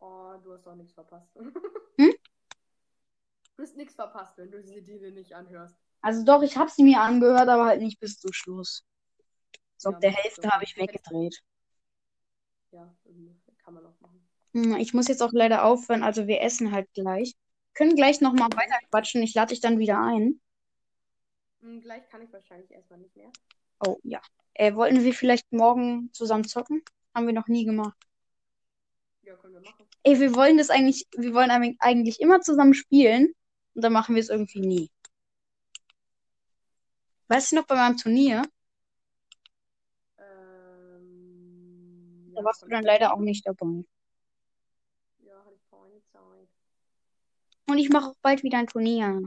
Oh, 0.00 0.34
du 0.44 0.52
hast 0.52 0.68
auch 0.68 0.74
nichts 0.74 0.92
verpasst. 0.92 1.34
Hm? 1.96 2.14
Du 3.56 3.62
hast 3.62 3.76
nichts 3.76 3.94
verpasst, 3.94 4.36
wenn 4.36 4.50
du 4.50 4.62
sie 4.62 4.82
dir 4.82 5.10
nicht 5.10 5.32
anhörst. 5.32 5.87
Also 6.00 6.24
doch, 6.24 6.42
ich 6.42 6.56
habe 6.56 6.70
sie 6.70 6.84
mir 6.84 7.00
angehört, 7.00 7.48
aber 7.48 7.66
halt 7.66 7.82
nicht 7.82 8.00
bis 8.00 8.18
zum 8.18 8.32
Schluss. 8.32 8.84
So, 9.76 9.90
Ja, 9.90 9.96
ab 9.96 10.00
der 10.02 10.10
Hälfte 10.12 10.48
habe 10.50 10.64
ich 10.64 10.76
weggedreht. 10.76 11.42
Ja, 12.72 12.94
kann 13.64 13.74
man 13.74 13.86
auch 13.86 14.00
machen. 14.00 14.20
Hm, 14.54 14.76
Ich 14.76 14.94
muss 14.94 15.08
jetzt 15.08 15.22
auch 15.22 15.32
leider 15.32 15.64
aufhören, 15.64 16.02
also 16.02 16.26
wir 16.26 16.40
essen 16.42 16.72
halt 16.72 16.92
gleich. 16.94 17.34
Können 17.74 17.96
gleich 17.96 18.20
nochmal 18.20 18.48
weiter 18.54 18.78
quatschen, 18.90 19.22
ich 19.22 19.34
lade 19.34 19.50
dich 19.50 19.60
dann 19.60 19.78
wieder 19.78 20.00
ein. 20.00 20.40
Hm, 21.60 21.80
gleich 21.80 22.08
kann 22.08 22.22
ich 22.22 22.32
wahrscheinlich 22.32 22.70
erstmal 22.70 22.98
nicht 23.00 23.16
mehr. 23.16 23.30
Oh, 23.80 23.98
ja. 24.02 24.20
Äh, 24.54 24.74
wollten 24.74 25.04
wir 25.04 25.14
vielleicht 25.14 25.52
morgen 25.52 26.10
zusammen 26.12 26.44
zocken? 26.44 26.82
Haben 27.14 27.26
wir 27.26 27.34
noch 27.34 27.46
nie 27.48 27.64
gemacht. 27.64 27.96
Ja, 29.22 29.34
können 29.36 29.54
wir 29.54 29.60
machen. 29.60 29.86
Ey, 30.02 30.18
wir 30.20 30.34
wollen 30.34 30.58
das 30.58 30.70
eigentlich, 30.70 31.06
wir 31.16 31.34
wollen 31.34 31.50
eig- 31.50 31.76
eigentlich 31.80 32.20
immer 32.20 32.40
zusammen 32.40 32.74
spielen 32.74 33.32
und 33.74 33.82
dann 33.84 33.92
machen 33.92 34.14
wir 34.14 34.22
es 34.22 34.28
irgendwie 34.30 34.60
nie. 34.60 34.90
Weißt 37.28 37.52
du 37.52 37.56
noch 37.56 37.66
bei 37.66 37.76
meinem 37.76 37.96
Turnier? 37.96 38.42
Ähm, 40.18 42.32
Da 42.34 42.42
warst 42.42 42.62
du 42.62 42.68
dann 42.68 42.84
leider 42.84 43.12
auch 43.12 43.20
nicht 43.20 43.46
dabei. 43.46 43.84
Ja, 45.18 45.34
hatte 45.44 45.54
ich 45.54 45.70
keine 45.70 46.00
Zeit. 46.12 46.48
Und 47.68 47.78
ich 47.78 47.90
mache 47.90 48.10
auch 48.10 48.16
bald 48.22 48.42
wieder 48.42 48.58
ein 48.58 48.66
Turnier. 48.66 49.22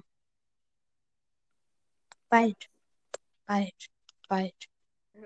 Bald, 2.29 2.57
bald, 3.45 3.89
bald. 4.27 4.55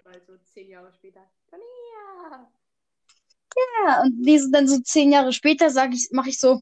Also 0.03 0.38
zehn 0.53 0.70
Jahre 0.70 0.91
später. 0.91 1.22
Turnier! 1.50 2.51
Ja, 3.55 4.01
und 4.01 4.25
diese, 4.25 4.51
dann 4.51 4.67
so 4.67 4.79
zehn 4.82 5.12
Jahre 5.12 5.32
später 5.32 5.70
sag 5.70 5.94
ich, 5.94 6.10
mache 6.12 6.29
ich 6.29 6.39
so 6.39 6.60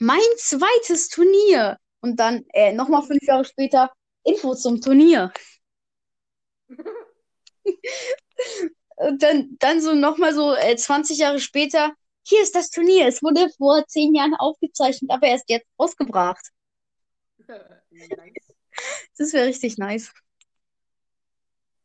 mein 0.00 0.18
zweites 0.38 1.08
Turnier. 1.08 1.78
Und 2.00 2.18
dann 2.18 2.44
äh, 2.52 2.72
nochmal 2.72 3.02
fünf 3.02 3.22
Jahre 3.22 3.44
später 3.44 3.92
Info 4.24 4.54
zum 4.54 4.80
Turnier. 4.80 5.32
Und 8.96 9.22
dann, 9.22 9.56
dann 9.60 9.80
so 9.80 9.94
nochmal 9.94 10.34
so 10.34 10.54
äh, 10.54 10.76
20 10.76 11.18
Jahre 11.18 11.38
später, 11.38 11.94
hier 12.28 12.42
ist 12.42 12.54
das 12.54 12.70
Turnier. 12.70 13.06
Es 13.06 13.22
wurde 13.22 13.48
vor 13.56 13.86
zehn 13.86 14.14
Jahren 14.14 14.34
aufgezeichnet, 14.34 15.10
aber 15.10 15.28
erst 15.28 15.48
jetzt 15.48 15.66
ausgebracht. 15.76 16.50
nice. 18.16 18.54
Das 19.16 19.32
wäre 19.32 19.46
richtig 19.46 19.78
nice. 19.78 20.12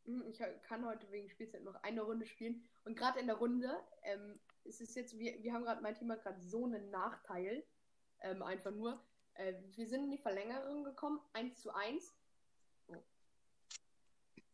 Hm, 0.06 0.24
Ich 0.30 0.40
kann 0.68 0.86
heute 0.86 1.10
wegen 1.12 1.30
Spielzeit 1.30 1.64
noch 1.64 1.76
eine 1.84 2.02
Runde 2.02 2.26
spielen. 2.26 2.64
Und 2.84 2.98
gerade 2.98 3.20
in 3.20 3.28
der 3.28 3.38
Runde, 3.38 3.80
ähm, 4.04 4.40
es 4.66 4.82
ist 4.82 4.96
jetzt, 4.96 5.18
wir, 5.18 5.42
wir 5.42 5.54
haben 5.54 5.64
gerade, 5.64 5.82
mein 5.82 5.96
hat 6.10 6.24
gerade 6.24 6.42
so 6.42 6.66
einen 6.66 6.90
Nachteil. 6.90 7.64
Ähm, 8.22 8.42
einfach 8.42 8.72
nur. 8.72 9.02
Äh, 9.36 9.54
wir 9.76 9.88
sind 9.88 10.06
in 10.06 10.12
die 10.12 10.18
Verlängerung 10.18 10.84
gekommen, 10.84 11.20
1 11.34 11.62
zu 11.62 11.74
1. 11.74 12.14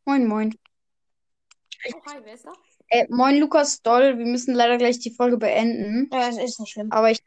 Moin, 0.09 0.25
moin. 0.25 0.59
Oh, 1.93 2.01
hi, 2.07 2.17
wer 2.23 2.33
ist 2.33 2.43
da? 2.43 2.51
Äh, 2.87 3.05
moin, 3.11 3.37
Lukas 3.37 3.83
Doll. 3.83 4.17
Wir 4.17 4.25
müssen 4.25 4.55
leider 4.55 4.79
gleich 4.79 4.97
die 4.97 5.13
Folge 5.13 5.37
beenden. 5.37 6.09
Ja, 6.11 6.29
es 6.29 6.39
ist 6.39 6.59
nicht 6.59 6.71
schlimm. 6.71 6.91
Aber 6.91 7.11
ich. 7.11 7.19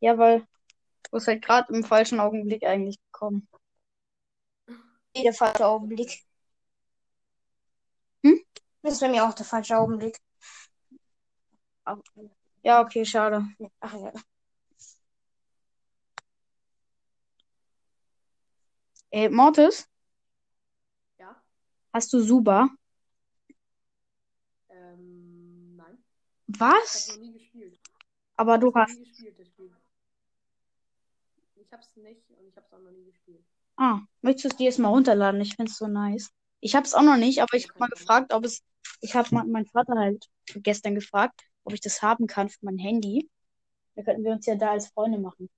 Ja, 0.00 0.16
weil 0.16 0.40
du 0.40 1.10
bist 1.10 1.26
halt 1.26 1.44
gerade 1.44 1.74
im 1.74 1.84
falschen 1.84 2.20
Augenblick 2.20 2.64
eigentlich 2.64 2.96
gekommen. 3.12 3.46
Der 5.14 5.34
falsche 5.34 5.66
Augenblick. 5.66 6.24
Hm? 8.22 8.40
Das 8.80 8.94
ist 8.94 9.00
bei 9.00 9.10
mir 9.10 9.28
auch 9.28 9.34
der 9.34 9.44
falsche 9.44 9.76
Augenblick. 9.76 10.18
Ja, 12.62 12.80
okay, 12.80 13.04
schade. 13.04 13.44
Ach 13.80 13.92
ja. 13.92 14.12
Ey, 19.10 19.28
Mortis? 19.28 19.86
Hast 21.94 22.12
du 22.12 22.20
Suba? 22.20 22.68
Ähm, 24.68 25.76
nein. 25.76 25.98
Ich 26.48 26.60
Was? 26.60 27.08
habe 27.08 27.18
noch 27.18 27.26
nie 27.26 27.32
gespielt. 27.32 27.78
Aber 28.36 28.58
du 28.58 28.68
Ich 28.68 28.74
habe 28.74 28.84
hast. 28.84 28.98
nie 28.98 29.04
gespielt, 29.06 29.38
das 29.38 29.48
Spiel. 29.48 29.72
Ich 31.56 31.72
hab's 31.72 31.96
nicht 31.96 32.30
und 32.30 32.46
ich 32.48 32.56
hab's 32.56 32.72
auch 32.72 32.78
noch 32.80 32.90
nie 32.90 33.04
gespielt. 33.04 33.44
Ah, 33.76 34.00
möchtest 34.22 34.44
du 34.44 34.48
es 34.48 34.56
dir 34.56 34.64
jetzt 34.64 34.78
mal 34.78 34.88
runterladen? 34.88 35.40
Ich 35.40 35.56
find's 35.56 35.76
so 35.76 35.86
nice. 35.86 36.30
Ich 36.60 36.74
hab's 36.74 36.94
auch 36.94 37.02
noch 37.02 37.16
nicht, 37.16 37.42
aber 37.42 37.56
ich 37.56 37.68
hab 37.68 37.78
mal 37.80 37.88
ich 37.92 37.98
gefragt, 37.98 38.32
ob 38.32 38.44
es. 38.44 38.62
Ich 39.00 39.14
hab 39.14 39.32
mal 39.32 39.44
meinen 39.44 39.66
Vater 39.66 39.94
halt 39.96 40.26
gestern 40.56 40.94
gefragt, 40.94 41.40
ob 41.64 41.72
ich 41.72 41.80
das 41.80 42.02
haben 42.02 42.26
kann 42.26 42.48
für 42.48 42.58
mein 42.62 42.78
Handy. 42.78 43.28
Da 43.96 44.02
könnten 44.02 44.24
wir 44.24 44.32
uns 44.32 44.46
ja 44.46 44.54
da 44.56 44.72
als 44.72 44.88
Freunde 44.88 45.18
machen. 45.18 45.48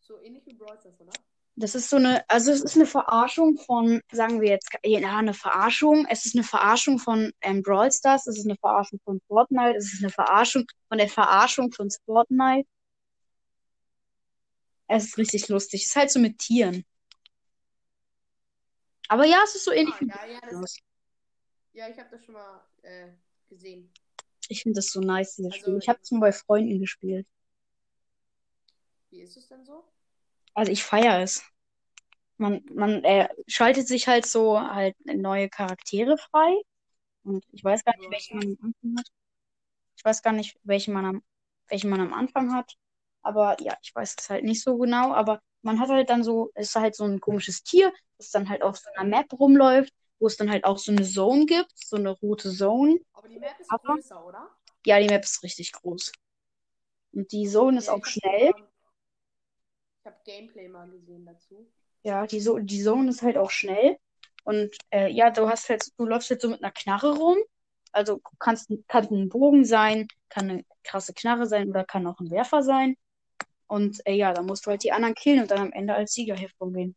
So 0.00 0.20
ähnlich 0.20 0.44
wie 0.46 0.54
Brawl 0.54 0.78
Stars, 0.78 1.00
oder? 1.00 1.12
Das 1.56 1.76
ist 1.76 1.88
so 1.88 1.96
eine, 1.96 2.28
also 2.28 2.50
es 2.50 2.62
ist 2.62 2.74
eine 2.74 2.86
Verarschung 2.86 3.56
von, 3.58 4.00
sagen 4.10 4.40
wir 4.40 4.48
jetzt, 4.48 4.70
ja, 4.84 5.16
eine 5.18 5.34
Verarschung. 5.34 6.04
Es 6.10 6.26
ist 6.26 6.34
eine 6.34 6.42
Verarschung 6.42 6.98
von 6.98 7.32
ähm, 7.42 7.62
Brawl 7.62 7.92
Stars, 7.92 8.26
es 8.26 8.38
ist 8.38 8.46
eine 8.46 8.56
Verarschung 8.56 8.98
von 9.04 9.20
Fortnite, 9.28 9.76
es 9.76 9.92
ist 9.92 10.02
eine 10.02 10.10
Verarschung 10.10 10.64
von 10.88 10.98
der 10.98 11.08
Verarschung 11.08 11.70
von 11.70 11.88
Fortnite. 12.06 12.68
Es 14.88 15.04
ist 15.04 15.18
richtig 15.18 15.48
lustig. 15.48 15.82
Es 15.82 15.90
ist 15.90 15.96
halt 15.96 16.10
so 16.10 16.18
mit 16.18 16.38
Tieren. 16.38 16.84
Aber 19.08 19.24
ja, 19.24 19.38
es 19.44 19.54
ist 19.54 19.64
so 19.64 19.70
ähnlich 19.70 19.94
Ah, 19.94 20.00
wie 20.00 20.08
ja, 20.08 20.26
ja, 20.26 20.38
Stars. 20.48 20.78
ja, 21.72 21.88
ich 21.88 21.98
habe 21.98 22.08
das 22.10 22.24
schon 22.24 22.34
mal 22.34 22.64
äh, 22.82 23.08
gesehen. 23.48 23.92
Ich 24.48 24.62
finde 24.62 24.78
das 24.78 24.86
so 24.88 25.00
nice, 25.00 25.36
dieses 25.36 25.52
Also- 25.52 25.62
Spiel. 25.66 25.78
Ich 25.80 25.88
habe 25.88 26.00
es 26.02 26.10
nur 26.10 26.20
bei 26.20 26.32
Freunden 26.32 26.80
gespielt. 26.80 27.26
Wie 29.10 29.20
ist 29.22 29.36
es 29.36 29.46
denn 29.48 29.64
so? 29.64 29.84
Also 30.54 30.72
ich 30.72 30.82
feiere 30.84 31.20
es. 31.22 31.44
Man, 32.36 32.64
man 32.72 33.04
äh, 33.04 33.28
schaltet 33.46 33.86
sich 33.86 34.08
halt 34.08 34.26
so 34.26 34.60
halt 34.60 34.96
neue 35.04 35.48
Charaktere 35.48 36.16
frei. 36.18 36.54
Und 37.22 37.44
ich 37.52 37.62
weiß 37.64 37.84
gar 37.84 37.96
nicht, 37.96 38.10
welchen 38.10 38.38
man 38.38 38.46
am 38.46 38.58
Anfang 38.66 38.98
hat. 38.98 39.06
Ich 39.96 40.04
weiß 40.04 40.22
gar 40.22 40.32
nicht, 40.32 40.58
welchen 40.64 40.92
man 40.94 41.04
am, 41.06 41.22
welchen 41.68 41.90
man 41.90 42.00
am 42.00 42.12
Anfang 42.12 42.52
hat. 42.52 42.74
Aber 43.22 43.56
ja, 43.60 43.76
ich 43.82 43.94
weiß 43.94 44.16
es 44.18 44.30
halt 44.30 44.44
nicht 44.44 44.62
so 44.62 44.76
genau. 44.76 45.12
Aber 45.14 45.40
man 45.62 45.80
hat 45.80 45.88
halt 45.88 46.10
dann 46.10 46.22
so, 46.22 46.50
es 46.54 46.68
ist 46.70 46.76
halt 46.76 46.94
so 46.94 47.04
ein 47.04 47.20
komisches 47.20 47.62
Tier, 47.62 47.92
das 48.18 48.30
dann 48.30 48.48
halt 48.48 48.62
auf 48.62 48.76
so 48.76 48.90
einer 48.94 49.08
Map 49.08 49.32
rumläuft, 49.32 49.92
wo 50.18 50.26
es 50.26 50.36
dann 50.36 50.50
halt 50.50 50.64
auch 50.64 50.78
so 50.78 50.92
eine 50.92 51.04
Zone 51.04 51.46
gibt, 51.46 51.72
so 51.74 51.96
eine 51.96 52.10
rote 52.10 52.52
Zone. 52.52 52.98
Aber 53.14 53.28
die 53.28 53.38
Map 53.38 53.58
ist 53.58 53.70
Aber- 53.70 53.94
größer, 53.94 54.24
oder? 54.26 54.50
Ja, 54.84 55.00
die 55.00 55.06
Map 55.06 55.24
ist 55.24 55.42
richtig 55.42 55.72
groß. 55.72 56.12
Und 57.12 57.32
die 57.32 57.48
Zone 57.48 57.78
ist 57.78 57.86
Ja, 57.86 57.94
auch 57.94 58.04
schnell. 58.04 58.50
mal- 58.50 58.68
Ich 60.04 60.06
habe 60.06 60.18
Gameplay 60.26 60.68
mal 60.68 60.86
gesehen 60.90 61.24
dazu. 61.24 61.66
Ja, 62.02 62.26
die, 62.26 62.38
so 62.38 62.58
die 62.58 62.82
Zone 62.82 63.08
ist 63.08 63.22
halt 63.22 63.38
auch 63.38 63.50
schnell. 63.50 63.96
Und 64.42 64.76
äh, 64.90 65.08
ja, 65.10 65.30
du 65.30 65.48
hast 65.48 65.70
halt, 65.70 65.82
du 65.96 66.04
läufst 66.04 66.28
halt 66.28 66.42
so 66.42 66.50
mit 66.50 66.62
einer 66.62 66.72
Knarre 66.72 67.16
rum. 67.16 67.38
Also 67.90 68.20
kannst, 68.38 68.70
kann 68.86 69.08
ein 69.10 69.30
Bogen 69.30 69.64
sein, 69.64 70.06
kann 70.28 70.50
eine 70.50 70.64
krasse 70.82 71.14
Knarre 71.14 71.46
sein 71.46 71.70
oder 71.70 71.84
kann 71.86 72.06
auch 72.06 72.20
ein 72.20 72.30
Werfer 72.30 72.62
sein. 72.62 72.96
Und 73.66 74.06
äh, 74.06 74.12
ja, 74.12 74.34
dann 74.34 74.44
musst 74.44 74.66
du 74.66 74.70
halt 74.72 74.82
die 74.84 74.92
anderen 74.92 75.14
killen 75.14 75.40
und 75.40 75.50
dann 75.50 75.60
am 75.60 75.72
Ende 75.72 75.94
als 75.94 76.12
Sieger 76.12 76.36
hervorgehen. 76.36 76.94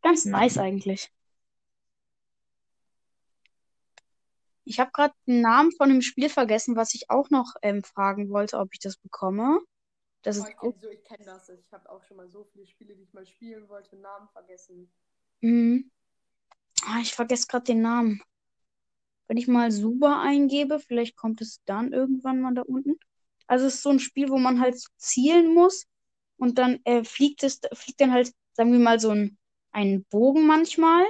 Ganz 0.00 0.24
nice 0.24 0.56
eigentlich. 0.56 1.10
Ich 4.66 4.80
habe 4.80 4.92
gerade 4.92 5.14
den 5.26 5.42
Namen 5.42 5.72
von 5.72 5.90
dem 5.90 6.02
Spiel 6.02 6.30
vergessen, 6.30 6.76
was 6.76 6.94
ich 6.94 7.10
auch 7.10 7.30
noch 7.30 7.54
ähm, 7.62 7.84
fragen 7.84 8.30
wollte, 8.30 8.58
ob 8.58 8.70
ich 8.74 8.80
das 8.80 8.98
bekomme. 8.98 9.60
Das 10.22 10.36
Oh, 10.36 10.46
ist 10.46 10.48
ich 10.48 10.58
auch 10.58 10.72
kenne 10.72 10.78
so, 10.78 10.88
ich 10.88 11.02
kenn 11.04 11.24
das. 11.26 11.48
Ich 11.48 11.72
habe 11.72 11.90
auch 11.90 12.02
schon 12.04 12.16
mal 12.16 12.28
so 12.28 12.44
viele 12.44 12.66
Spiele, 12.66 12.94
die 12.94 13.02
ich 13.02 13.12
mal 13.12 13.26
spielen 13.26 13.68
wollte, 13.68 13.96
Namen 13.96 14.28
vergessen. 14.28 14.90
Mhm. 15.42 15.90
Ah, 16.86 17.00
ich 17.02 17.14
vergesse 17.14 17.46
gerade 17.48 17.64
den 17.66 17.82
Namen. 17.82 18.22
Wenn 19.28 19.36
ich 19.36 19.48
mal 19.48 19.70
Suba 19.72 20.22
eingebe, 20.22 20.78
vielleicht 20.80 21.16
kommt 21.16 21.40
es 21.40 21.60
dann 21.64 21.92
irgendwann 21.92 22.40
mal 22.40 22.54
da 22.54 22.62
unten. 22.62 22.98
Also 23.46 23.66
es 23.66 23.74
ist 23.76 23.82
so 23.82 23.90
ein 23.90 23.98
Spiel, 24.00 24.28
wo 24.30 24.38
man 24.38 24.60
halt 24.60 24.78
so 24.78 24.88
zielen 24.96 25.52
muss 25.54 25.86
und 26.38 26.58
dann 26.58 26.80
äh, 26.84 27.04
fliegt 27.04 27.42
es, 27.42 27.60
fliegt 27.74 28.00
dann 28.00 28.12
halt, 28.12 28.32
sagen 28.54 28.72
wir 28.72 28.78
mal, 28.78 29.00
so 29.00 29.10
ein, 29.10 29.36
ein 29.72 30.04
Bogen 30.10 30.46
manchmal. 30.46 31.04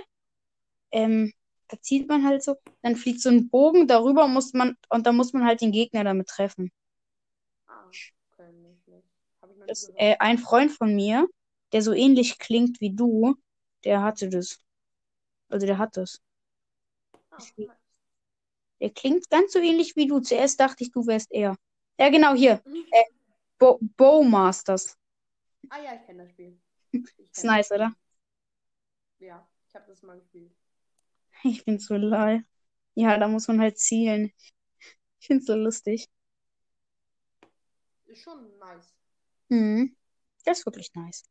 Ähm, 0.93 1.33
da 1.68 1.80
zielt 1.80 2.08
man 2.08 2.25
halt 2.25 2.42
so, 2.42 2.56
dann 2.82 2.96
fliegt 2.96 3.20
so 3.20 3.28
ein 3.28 3.49
Bogen, 3.49 3.87
darüber 3.88 4.28
muss 4.28 4.52
man, 4.52 4.76
und 4.90 5.06
dann 5.06 5.16
muss 5.16 5.32
man 5.32 5.44
halt 5.44 5.61
den 5.61 5.73
Gegner 5.73 6.04
damit 6.04 6.28
treffen. 6.28 6.70
Ah, 7.68 7.90
kenn 8.37 8.64
ich 8.66 8.87
nicht. 8.87 9.04
Nie 9.56 9.64
Das, 9.66 9.92
äh, 9.96 10.16
ein 10.18 10.38
Freund 10.38 10.73
von 10.73 10.94
mir, 10.94 11.28
der 11.73 11.82
so 11.82 11.92
ähnlich 11.92 12.38
klingt 12.38 12.80
wie 12.80 12.94
du, 12.94 13.37
der 13.85 14.02
hatte 14.02 14.28
das. 14.28 14.61
Also 15.49 15.66
der 15.66 15.78
hat 15.78 15.96
das. 15.96 16.23
Ah, 17.30 17.38
Der 18.80 18.90
klingt 18.90 19.28
ganz 19.30 19.52
so 19.52 19.58
ähnlich 19.58 19.96
wie 19.96 20.06
du. 20.06 20.20
Zuerst 20.20 20.61
dachte 20.61 20.82
ich, 20.85 20.90
du 20.92 21.06
wärst 21.06 21.30
er. 21.32 21.56
Ja, 21.99 22.08
genau, 22.11 22.35
hier. 22.35 22.62
Mhm. 22.64 22.85
Bo 23.58 23.78
Bowmasters. 23.96 24.96
Ah 25.70 25.78
ja, 25.82 25.94
ich 25.94 26.04
kenne 26.06 26.23
das 26.23 26.30
Spiel. 26.30 26.58
Ich 27.18 27.32
Ist 27.32 27.44
kenn 27.44 27.46
nice, 27.46 27.70
oder? 27.73 27.92
Ja, 29.18 29.46
ich 29.68 29.75
habe 29.75 29.85
das 29.88 30.02
mal 30.02 30.18
gespielt. 30.18 30.52
Ich 31.50 31.62
find's 31.62 31.87
so 31.87 31.97
lol. 31.97 32.45
Ja, 32.95 33.19
da 33.19 33.29
muss 33.29 33.49
man 33.49 33.61
halt 33.61 33.79
zielen. 33.79 34.33
Ich 35.21 35.26
find's 35.26 35.47
so 35.47 35.55
lustig. 35.55 36.09
ist 38.07 38.23
schon 38.23 38.59
nice. 38.59 38.93
Mhm. 39.49 39.97
Das 40.45 40.59
ist 40.61 40.67
wirklich 40.67 40.93
nice. 40.95 41.25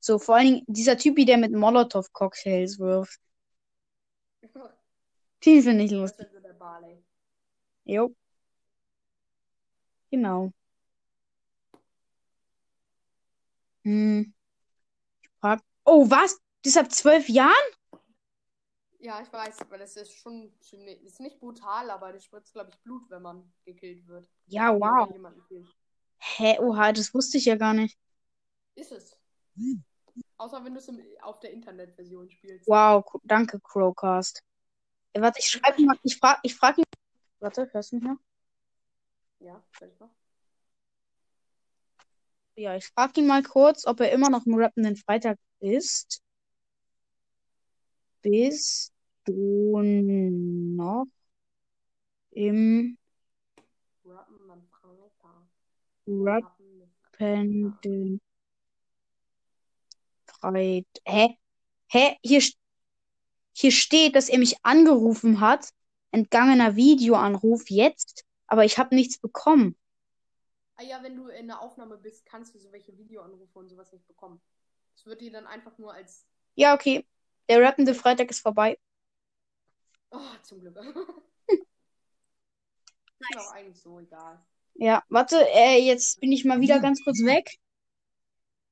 So, 0.00 0.18
vor 0.18 0.36
allen 0.36 0.46
Dingen 0.46 0.64
dieser 0.66 0.96
Typi, 0.96 1.24
der 1.24 1.36
mit 1.38 1.52
Molotow-Cocktails 1.52 2.78
wirft. 2.78 3.20
Den 5.44 5.62
finde 5.62 5.84
ich 5.84 5.90
lustig. 5.90 6.28
Jo. 7.84 8.14
Genau. 10.10 10.52
Hm. 13.84 14.32
Oh, 15.84 16.10
was? 16.10 16.36
Das 16.64 16.76
ab 16.76 16.90
zwölf 16.90 17.28
Jahren? 17.28 17.52
Ja, 19.06 19.22
ich 19.22 19.32
weiß, 19.32 19.58
weil 19.68 19.78
das 19.78 19.94
ist 19.94 20.14
schon 20.14 20.52
ziemlich. 20.58 21.00
Ist 21.04 21.20
nicht 21.20 21.38
brutal, 21.38 21.90
aber 21.90 22.12
das 22.12 22.24
spritzt, 22.24 22.52
glaube 22.52 22.70
ich, 22.70 22.78
Blut, 22.80 23.08
wenn 23.08 23.22
man 23.22 23.52
gekillt 23.64 24.04
wird. 24.08 24.28
Ja, 24.46 24.74
wow. 24.74 25.08
Hä, 26.18 26.58
oha, 26.58 26.92
das 26.92 27.14
wusste 27.14 27.38
ich 27.38 27.44
ja 27.44 27.54
gar 27.54 27.72
nicht. 27.72 27.96
Ist 28.74 28.90
es. 28.90 29.16
Außer 30.38 30.64
wenn 30.64 30.74
du 30.74 30.80
es 30.80 30.90
auf 31.22 31.38
der 31.38 31.52
Internetversion 31.52 32.28
spielst. 32.28 32.66
Wow, 32.66 33.04
danke, 33.22 33.60
Crowcast. 33.60 34.42
Äh, 35.12 35.20
warte, 35.20 35.38
ich 35.38 35.50
schreibe 35.50 35.80
mal, 35.82 35.96
ich 36.02 36.18
frag, 36.18 36.40
ich 36.42 36.56
frag 36.56 36.76
ihn. 36.76 36.84
Warte, 37.38 37.72
hörst 37.72 37.92
du 37.92 37.96
mich 37.96 38.04
noch? 38.04 38.18
Ja, 39.38 39.62
soll 39.78 39.88
ich 39.88 40.00
noch? 40.00 40.10
Ja, 42.56 42.74
ich 42.74 42.88
frag 42.88 43.16
ihn 43.16 43.28
mal 43.28 43.44
kurz, 43.44 43.86
ob 43.86 44.00
er 44.00 44.10
immer 44.10 44.30
noch 44.30 44.46
im 44.46 44.56
rappenden 44.56 44.96
Freitag 44.96 45.38
ist. 45.60 46.20
Bist 48.20 48.95
du 49.26 49.80
noch 49.82 51.06
im 52.30 52.98
Rappen 54.04 54.50
am 54.50 54.62
Freitag. 54.68 55.46
Freit. 60.40 60.86
Hä? 61.04 61.38
Hä? 61.88 62.16
Hier, 62.22 62.42
hier 63.52 63.72
steht, 63.72 64.14
dass 64.14 64.28
er 64.28 64.38
mich 64.38 64.56
angerufen 64.62 65.40
hat. 65.40 65.70
Entgangener 66.12 66.76
Videoanruf 66.76 67.68
jetzt, 67.68 68.24
aber 68.46 68.64
ich 68.64 68.78
habe 68.78 68.94
nichts 68.94 69.18
bekommen. 69.18 69.76
Ah 70.76 70.82
ja, 70.82 71.02
wenn 71.02 71.16
du 71.16 71.28
in 71.28 71.48
der 71.48 71.60
Aufnahme 71.60 71.96
bist, 71.96 72.24
kannst 72.26 72.54
du 72.54 72.58
so 72.58 72.70
welche 72.70 72.96
Videoanrufe 72.96 73.58
und 73.58 73.68
sowas 73.68 73.92
nicht 73.92 74.06
bekommen. 74.06 74.40
Es 74.94 75.04
wird 75.06 75.20
dir 75.20 75.32
dann 75.32 75.46
einfach 75.46 75.76
nur 75.78 75.92
als. 75.92 76.26
Ja, 76.54 76.74
okay. 76.74 77.06
Der 77.48 77.62
rappende 77.62 77.94
Freitag 77.94 78.30
ist 78.30 78.40
vorbei. 78.40 78.78
Oh, 80.10 80.20
zum 80.42 80.60
Glück. 80.60 80.76
Ist 83.18 83.30
mir 83.34 83.40
auch 83.40 83.52
eigentlich 83.52 83.80
so 83.80 83.98
egal. 83.98 84.44
Ja, 84.74 85.02
warte, 85.08 85.36
äh, 85.54 85.78
jetzt 85.78 86.20
bin 86.20 86.32
ich 86.32 86.44
mal 86.44 86.60
wieder 86.60 86.80
ganz 86.80 87.02
kurz 87.02 87.22
weg. 87.24 87.58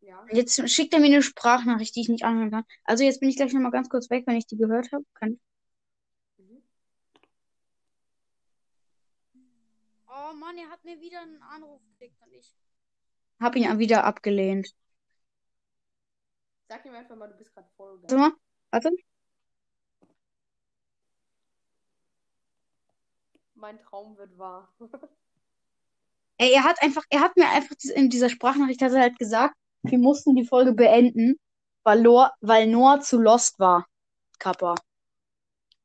Ja. 0.00 0.22
Jetzt 0.30 0.68
schickt 0.68 0.92
er 0.92 1.00
mir 1.00 1.06
eine 1.06 1.22
Sprachnachricht, 1.22 1.96
die 1.96 2.02
ich 2.02 2.08
nicht 2.10 2.24
anhören 2.24 2.50
kann. 2.50 2.64
Also 2.84 3.04
jetzt 3.04 3.20
bin 3.20 3.30
ich 3.30 3.36
gleich 3.36 3.54
nochmal 3.54 3.70
ganz 3.70 3.88
kurz 3.88 4.10
weg, 4.10 4.24
wenn 4.26 4.36
ich 4.36 4.46
die 4.46 4.58
gehört 4.58 4.92
habe. 4.92 5.04
Kann... 5.14 5.40
Mhm. 6.36 6.62
Oh 10.06 10.34
Mann, 10.34 10.58
er 10.58 10.68
hat 10.68 10.84
mir 10.84 11.00
wieder 11.00 11.22
einen 11.22 11.40
Anruf 11.42 11.80
gekriegt 11.98 12.20
und 12.20 12.34
ich 12.34 12.54
hab 13.40 13.56
ihn 13.56 13.78
wieder 13.78 14.04
abgelehnt. 14.04 14.74
Sag 16.68 16.84
ihm 16.84 16.94
einfach 16.94 17.16
mal, 17.16 17.28
du 17.28 17.36
bist 17.36 17.54
gerade 17.54 17.68
voll 17.76 18.00
Warte 18.02 18.16
mal, 18.16 18.32
warte. 18.70 18.90
Mein 23.64 23.80
Traum 23.80 24.18
wird 24.18 24.36
wahr. 24.36 24.68
Ey, 26.36 26.52
er 26.52 26.64
hat 26.64 26.82
einfach, 26.82 27.02
er 27.08 27.20
hat 27.20 27.34
mir 27.34 27.48
einfach 27.48 27.74
in 27.94 28.10
dieser 28.10 28.28
Sprachnachricht 28.28 28.82
hat 28.82 28.92
er 28.92 29.00
halt 29.00 29.18
gesagt, 29.18 29.54
wir 29.84 29.96
mussten 29.96 30.36
die 30.36 30.44
Folge 30.44 30.74
beenden, 30.74 31.40
weil, 31.82 32.02
Lor, 32.02 32.34
weil 32.42 32.66
Noah 32.66 33.00
zu 33.00 33.18
lost 33.18 33.58
war. 33.58 33.86
Kappa. 34.38 34.74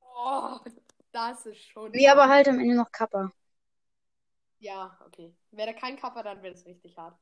oh, 0.02 0.60
das 1.14 1.46
ist 1.46 1.62
schon. 1.62 1.92
Nee, 1.92 2.10
aber 2.10 2.28
halt 2.28 2.50
am 2.50 2.60
Ende 2.60 2.76
noch 2.76 2.92
Kappa. 2.92 3.32
Ja, 4.58 5.00
okay. 5.06 5.34
Wäre 5.52 5.72
da 5.72 5.80
kein 5.80 5.96
Kappa, 5.96 6.22
dann 6.22 6.44
wäre 6.44 6.56
es 6.56 6.66
richtig 6.66 6.98
hart. 6.98 7.18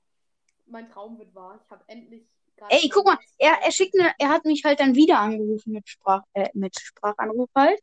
Mein 0.66 0.90
Traum 0.90 1.20
wird 1.20 1.36
wahr. 1.36 1.60
Ich 1.64 1.70
habe 1.70 1.84
endlich. 1.86 2.26
Ey, 2.70 2.90
guck 2.90 3.06
mal, 3.06 3.20
er, 3.38 3.60
er 3.64 3.72
schickt 3.72 3.94
mir, 3.94 4.12
er 4.18 4.30
hat 4.30 4.44
mich 4.44 4.66
halt 4.66 4.80
dann 4.80 4.96
wieder 4.96 5.20
angerufen 5.20 5.74
mit 5.74 5.88
Sprach, 5.88 6.24
äh, 6.34 6.50
mit 6.56 6.80
Sprachanruf 6.80 7.52
halt. 7.54 7.80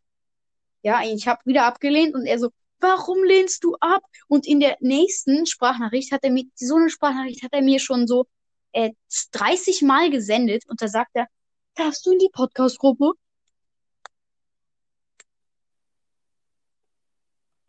Ja, 0.83 1.03
ich 1.05 1.29
habe 1.29 1.41
wieder 1.45 1.67
abgelehnt 1.67 2.15
und 2.15 2.27
er 2.27 2.39
so, 2.39 2.51
warum 2.85 3.25
lehnst 3.25 3.65
du 3.65 3.77
ab? 3.81 4.03
Und 4.29 4.47
in 4.47 4.61
der 4.61 4.77
nächsten 4.81 5.47
Sprachnachricht 5.47 6.13
hat 6.13 6.23
er 6.23 6.31
mir, 6.31 6.45
so 6.55 6.77
eine 6.77 6.91
Sprachnachricht 6.91 7.43
hat 7.43 7.53
er 7.53 7.63
mir 7.63 7.81
schon 7.81 8.07
so 8.07 8.27
äh, 8.73 8.93
30 9.33 9.83
Mal 9.83 10.11
gesendet 10.11 10.65
und 10.69 10.81
da 10.83 10.89
sagt 10.89 11.13
er, 11.15 11.27
darfst 11.75 12.05
du 12.05 12.13
in 12.13 12.19
die 12.19 12.29
Podcast-Gruppe? 12.31 13.13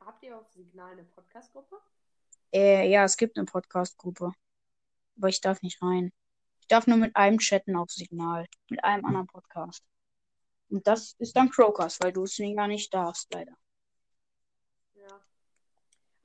Habt 0.02 0.24
ihr 0.24 0.38
auf 0.38 0.52
Signal 0.52 0.92
eine 0.92 1.04
Podcast-Gruppe? 1.06 1.78
Äh, 2.54 2.90
ja, 2.90 3.06
es 3.06 3.16
gibt 3.16 3.38
eine 3.38 3.46
Podcast-Gruppe. 3.46 4.34
Aber 5.18 5.30
ich 5.30 5.40
darf 5.40 5.62
nicht 5.62 5.82
rein. 5.82 6.12
Ich 6.60 6.68
darf 6.68 6.88
nur 6.88 6.98
mit 6.98 7.16
einem 7.16 7.40
chatten 7.40 7.78
auf 7.78 7.90
Signal. 7.90 8.48
Mit 8.70 8.84
einem 8.84 9.06
anderen 9.06 9.28
Podcast. 9.28 9.82
Und 10.70 10.86
das 10.88 11.16
ist 11.20 11.36
dann 11.38 11.50
Crocus, 11.50 12.00
weil 12.02 12.12
du 12.12 12.24
es 12.24 12.38
gar 12.38 12.68
nicht 12.68 12.94
darfst, 12.94 13.34
leider. 13.34 13.56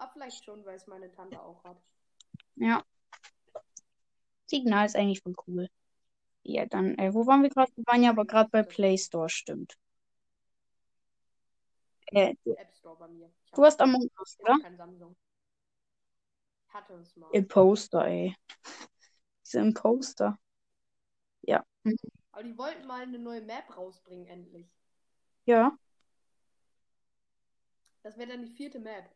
Aber 0.00 0.12
vielleicht 0.12 0.44
schon, 0.46 0.64
weil 0.64 0.76
es 0.76 0.86
meine 0.86 1.12
Tante 1.12 1.42
auch 1.42 1.62
hat. 1.62 1.78
Ja. 2.56 2.82
Signal 4.46 4.86
ist 4.86 4.96
eigentlich 4.96 5.20
voll 5.20 5.34
cool. 5.46 5.68
Ja, 6.42 6.64
dann, 6.64 6.96
äh, 6.98 7.12
wo 7.12 7.26
waren 7.26 7.42
wir 7.42 7.50
gerade? 7.50 7.70
Wir 7.76 7.84
waren 7.86 8.02
ja 8.02 8.08
aber 8.08 8.24
gerade 8.24 8.48
bei 8.48 8.62
Play 8.62 8.96
Store, 8.96 9.28
stimmt. 9.28 9.76
Äh, 12.06 12.34
du, 12.44 12.54
App 12.54 12.74
Store 12.74 12.96
bei 12.96 13.08
mir. 13.08 13.30
Ich 13.44 13.50
du 13.52 13.62
hast 13.62 13.78
Among 13.82 14.10
Us, 14.18 14.38
oder? 14.40 14.58
kein 14.62 14.78
Samsung. 14.78 15.14
Hatte 16.68 16.94
es 16.94 17.14
mal. 17.16 17.28
Imposter, 17.32 18.06
ey. 18.06 18.34
Diese 19.44 19.60
Imposter. 19.60 20.38
Ja. 21.42 21.62
Hm. 21.84 21.96
Aber 22.32 22.44
die 22.44 22.56
wollten 22.56 22.86
mal 22.86 23.02
eine 23.02 23.18
neue 23.18 23.42
Map 23.42 23.76
rausbringen, 23.76 24.26
endlich. 24.26 24.66
Ja. 25.44 25.76
Das 28.02 28.16
wäre 28.16 28.30
dann 28.30 28.46
die 28.46 28.52
vierte 28.52 28.80
Map. 28.80 29.14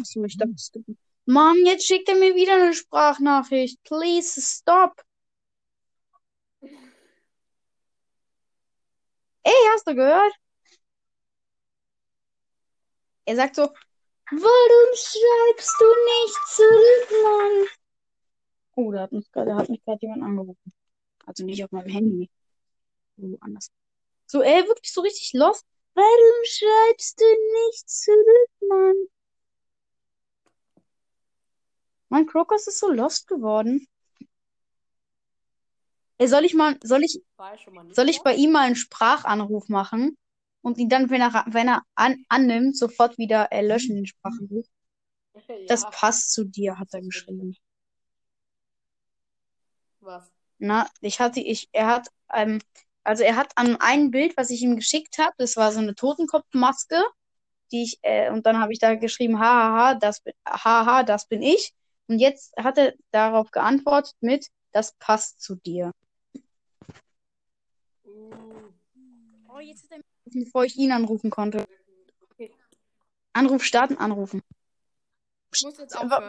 Achso, 0.00 0.24
ich 0.24 0.36
dachte, 0.36 0.54
es 0.54 0.70
gibt. 0.72 0.90
Mann, 1.26 1.56
jetzt 1.64 1.86
schickt 1.86 2.08
er 2.08 2.16
mir 2.16 2.34
wieder 2.34 2.54
eine 2.54 2.74
Sprachnachricht. 2.74 3.82
Please 3.84 4.40
stop. 4.40 5.00
Ey, 9.42 9.52
hast 9.72 9.86
du 9.86 9.94
gehört? 9.94 10.32
Er 13.24 13.36
sagt 13.36 13.54
so, 13.56 13.62
warum 13.62 14.94
schreibst 14.94 15.74
du 15.78 15.84
nicht 15.86 16.46
zurück, 16.48 17.22
Mann? 17.22 17.66
Oh, 18.76 18.92
da 18.92 19.02
hat 19.02 19.12
mich 19.12 19.30
gerade, 19.30 19.54
hat 19.54 19.68
mich 19.68 19.84
gerade 19.84 19.98
jemand 20.00 20.22
angerufen. 20.22 20.72
Also 21.26 21.44
nicht 21.44 21.62
auf 21.64 21.70
meinem 21.70 21.88
Handy. 21.88 22.30
Woanders. 23.16 23.70
So, 24.26 24.42
ey, 24.42 24.66
wirklich 24.66 24.92
so 24.92 25.02
richtig 25.02 25.32
lost. 25.34 25.64
Warum 25.94 26.44
schreibst 26.44 27.20
du 27.20 27.24
nicht 27.24 27.88
zurück, 27.88 28.50
Mann? 28.68 28.96
Mein 32.10 32.26
Crocus 32.26 32.66
ist 32.66 32.80
so 32.80 32.90
lost 32.90 33.28
geworden. 33.28 33.86
Ey, 36.18 36.28
soll 36.28 36.44
ich 36.44 36.54
mal, 36.54 36.76
soll 36.82 37.02
ich, 37.02 37.22
soll 37.92 38.10
ich 38.10 38.20
bei 38.22 38.34
ihm 38.34 38.52
mal 38.52 38.66
einen 38.66 38.76
Sprachanruf 38.76 39.68
machen 39.68 40.18
und 40.60 40.76
ihn 40.76 40.90
dann, 40.90 41.08
wenn 41.08 41.22
er, 41.22 41.44
wenn 41.46 41.68
er 41.68 41.82
an, 41.94 42.24
annimmt, 42.28 42.76
sofort 42.76 43.16
wieder 43.16 43.50
äh, 43.52 43.66
löschen, 43.66 43.96
den 43.96 44.06
Sprachanruf? 44.06 44.66
Das 45.68 45.84
ja. 45.84 45.90
passt 45.90 46.32
zu 46.32 46.44
dir, 46.44 46.78
hat 46.78 46.88
er 46.92 47.00
Das 47.00 47.06
geschrieben. 47.06 47.56
Was? 50.00 50.30
Na, 50.58 50.90
ich 51.00 51.20
hatte, 51.20 51.40
ich, 51.40 51.68
er 51.72 51.86
hat, 51.86 52.08
ähm, 52.34 52.60
also 53.04 53.22
er 53.22 53.36
hat 53.36 53.52
an 53.56 53.76
einem 53.76 54.10
Bild, 54.10 54.36
was 54.36 54.50
ich 54.50 54.60
ihm 54.60 54.76
geschickt 54.76 55.18
habe, 55.18 55.32
das 55.38 55.56
war 55.56 55.72
so 55.72 55.78
eine 55.78 55.94
Totenkopfmaske, 55.94 57.02
die 57.72 57.84
ich, 57.84 57.98
äh, 58.02 58.30
und 58.30 58.44
dann 58.44 58.58
habe 58.58 58.72
ich 58.72 58.80
da 58.80 58.96
geschrieben, 58.96 59.38
hahaha, 59.38 59.94
das 59.94 60.20
bin, 60.20 60.34
haha, 60.46 61.04
das 61.04 61.26
bin 61.28 61.42
ich. 61.42 61.72
Und 62.10 62.18
jetzt 62.18 62.52
hat 62.56 62.76
er 62.76 62.94
darauf 63.12 63.52
geantwortet 63.52 64.16
mit, 64.20 64.48
das 64.72 64.96
passt 64.98 65.40
zu 65.40 65.54
dir. 65.54 65.92
Oh, 68.04 69.60
jetzt 69.60 69.84
hat 69.84 70.00
er 70.00 70.00
bevor 70.24 70.64
ich 70.64 70.74
ihn 70.74 70.90
anrufen 70.90 71.30
konnte. 71.30 71.68
Okay. 72.32 72.52
Anruf 73.32 73.62
starten, 73.62 73.96
anrufen. 73.96 74.42
Ich 75.54 75.62
muss 75.62 75.78
jetzt 75.78 75.94
aufhören. 75.96 76.10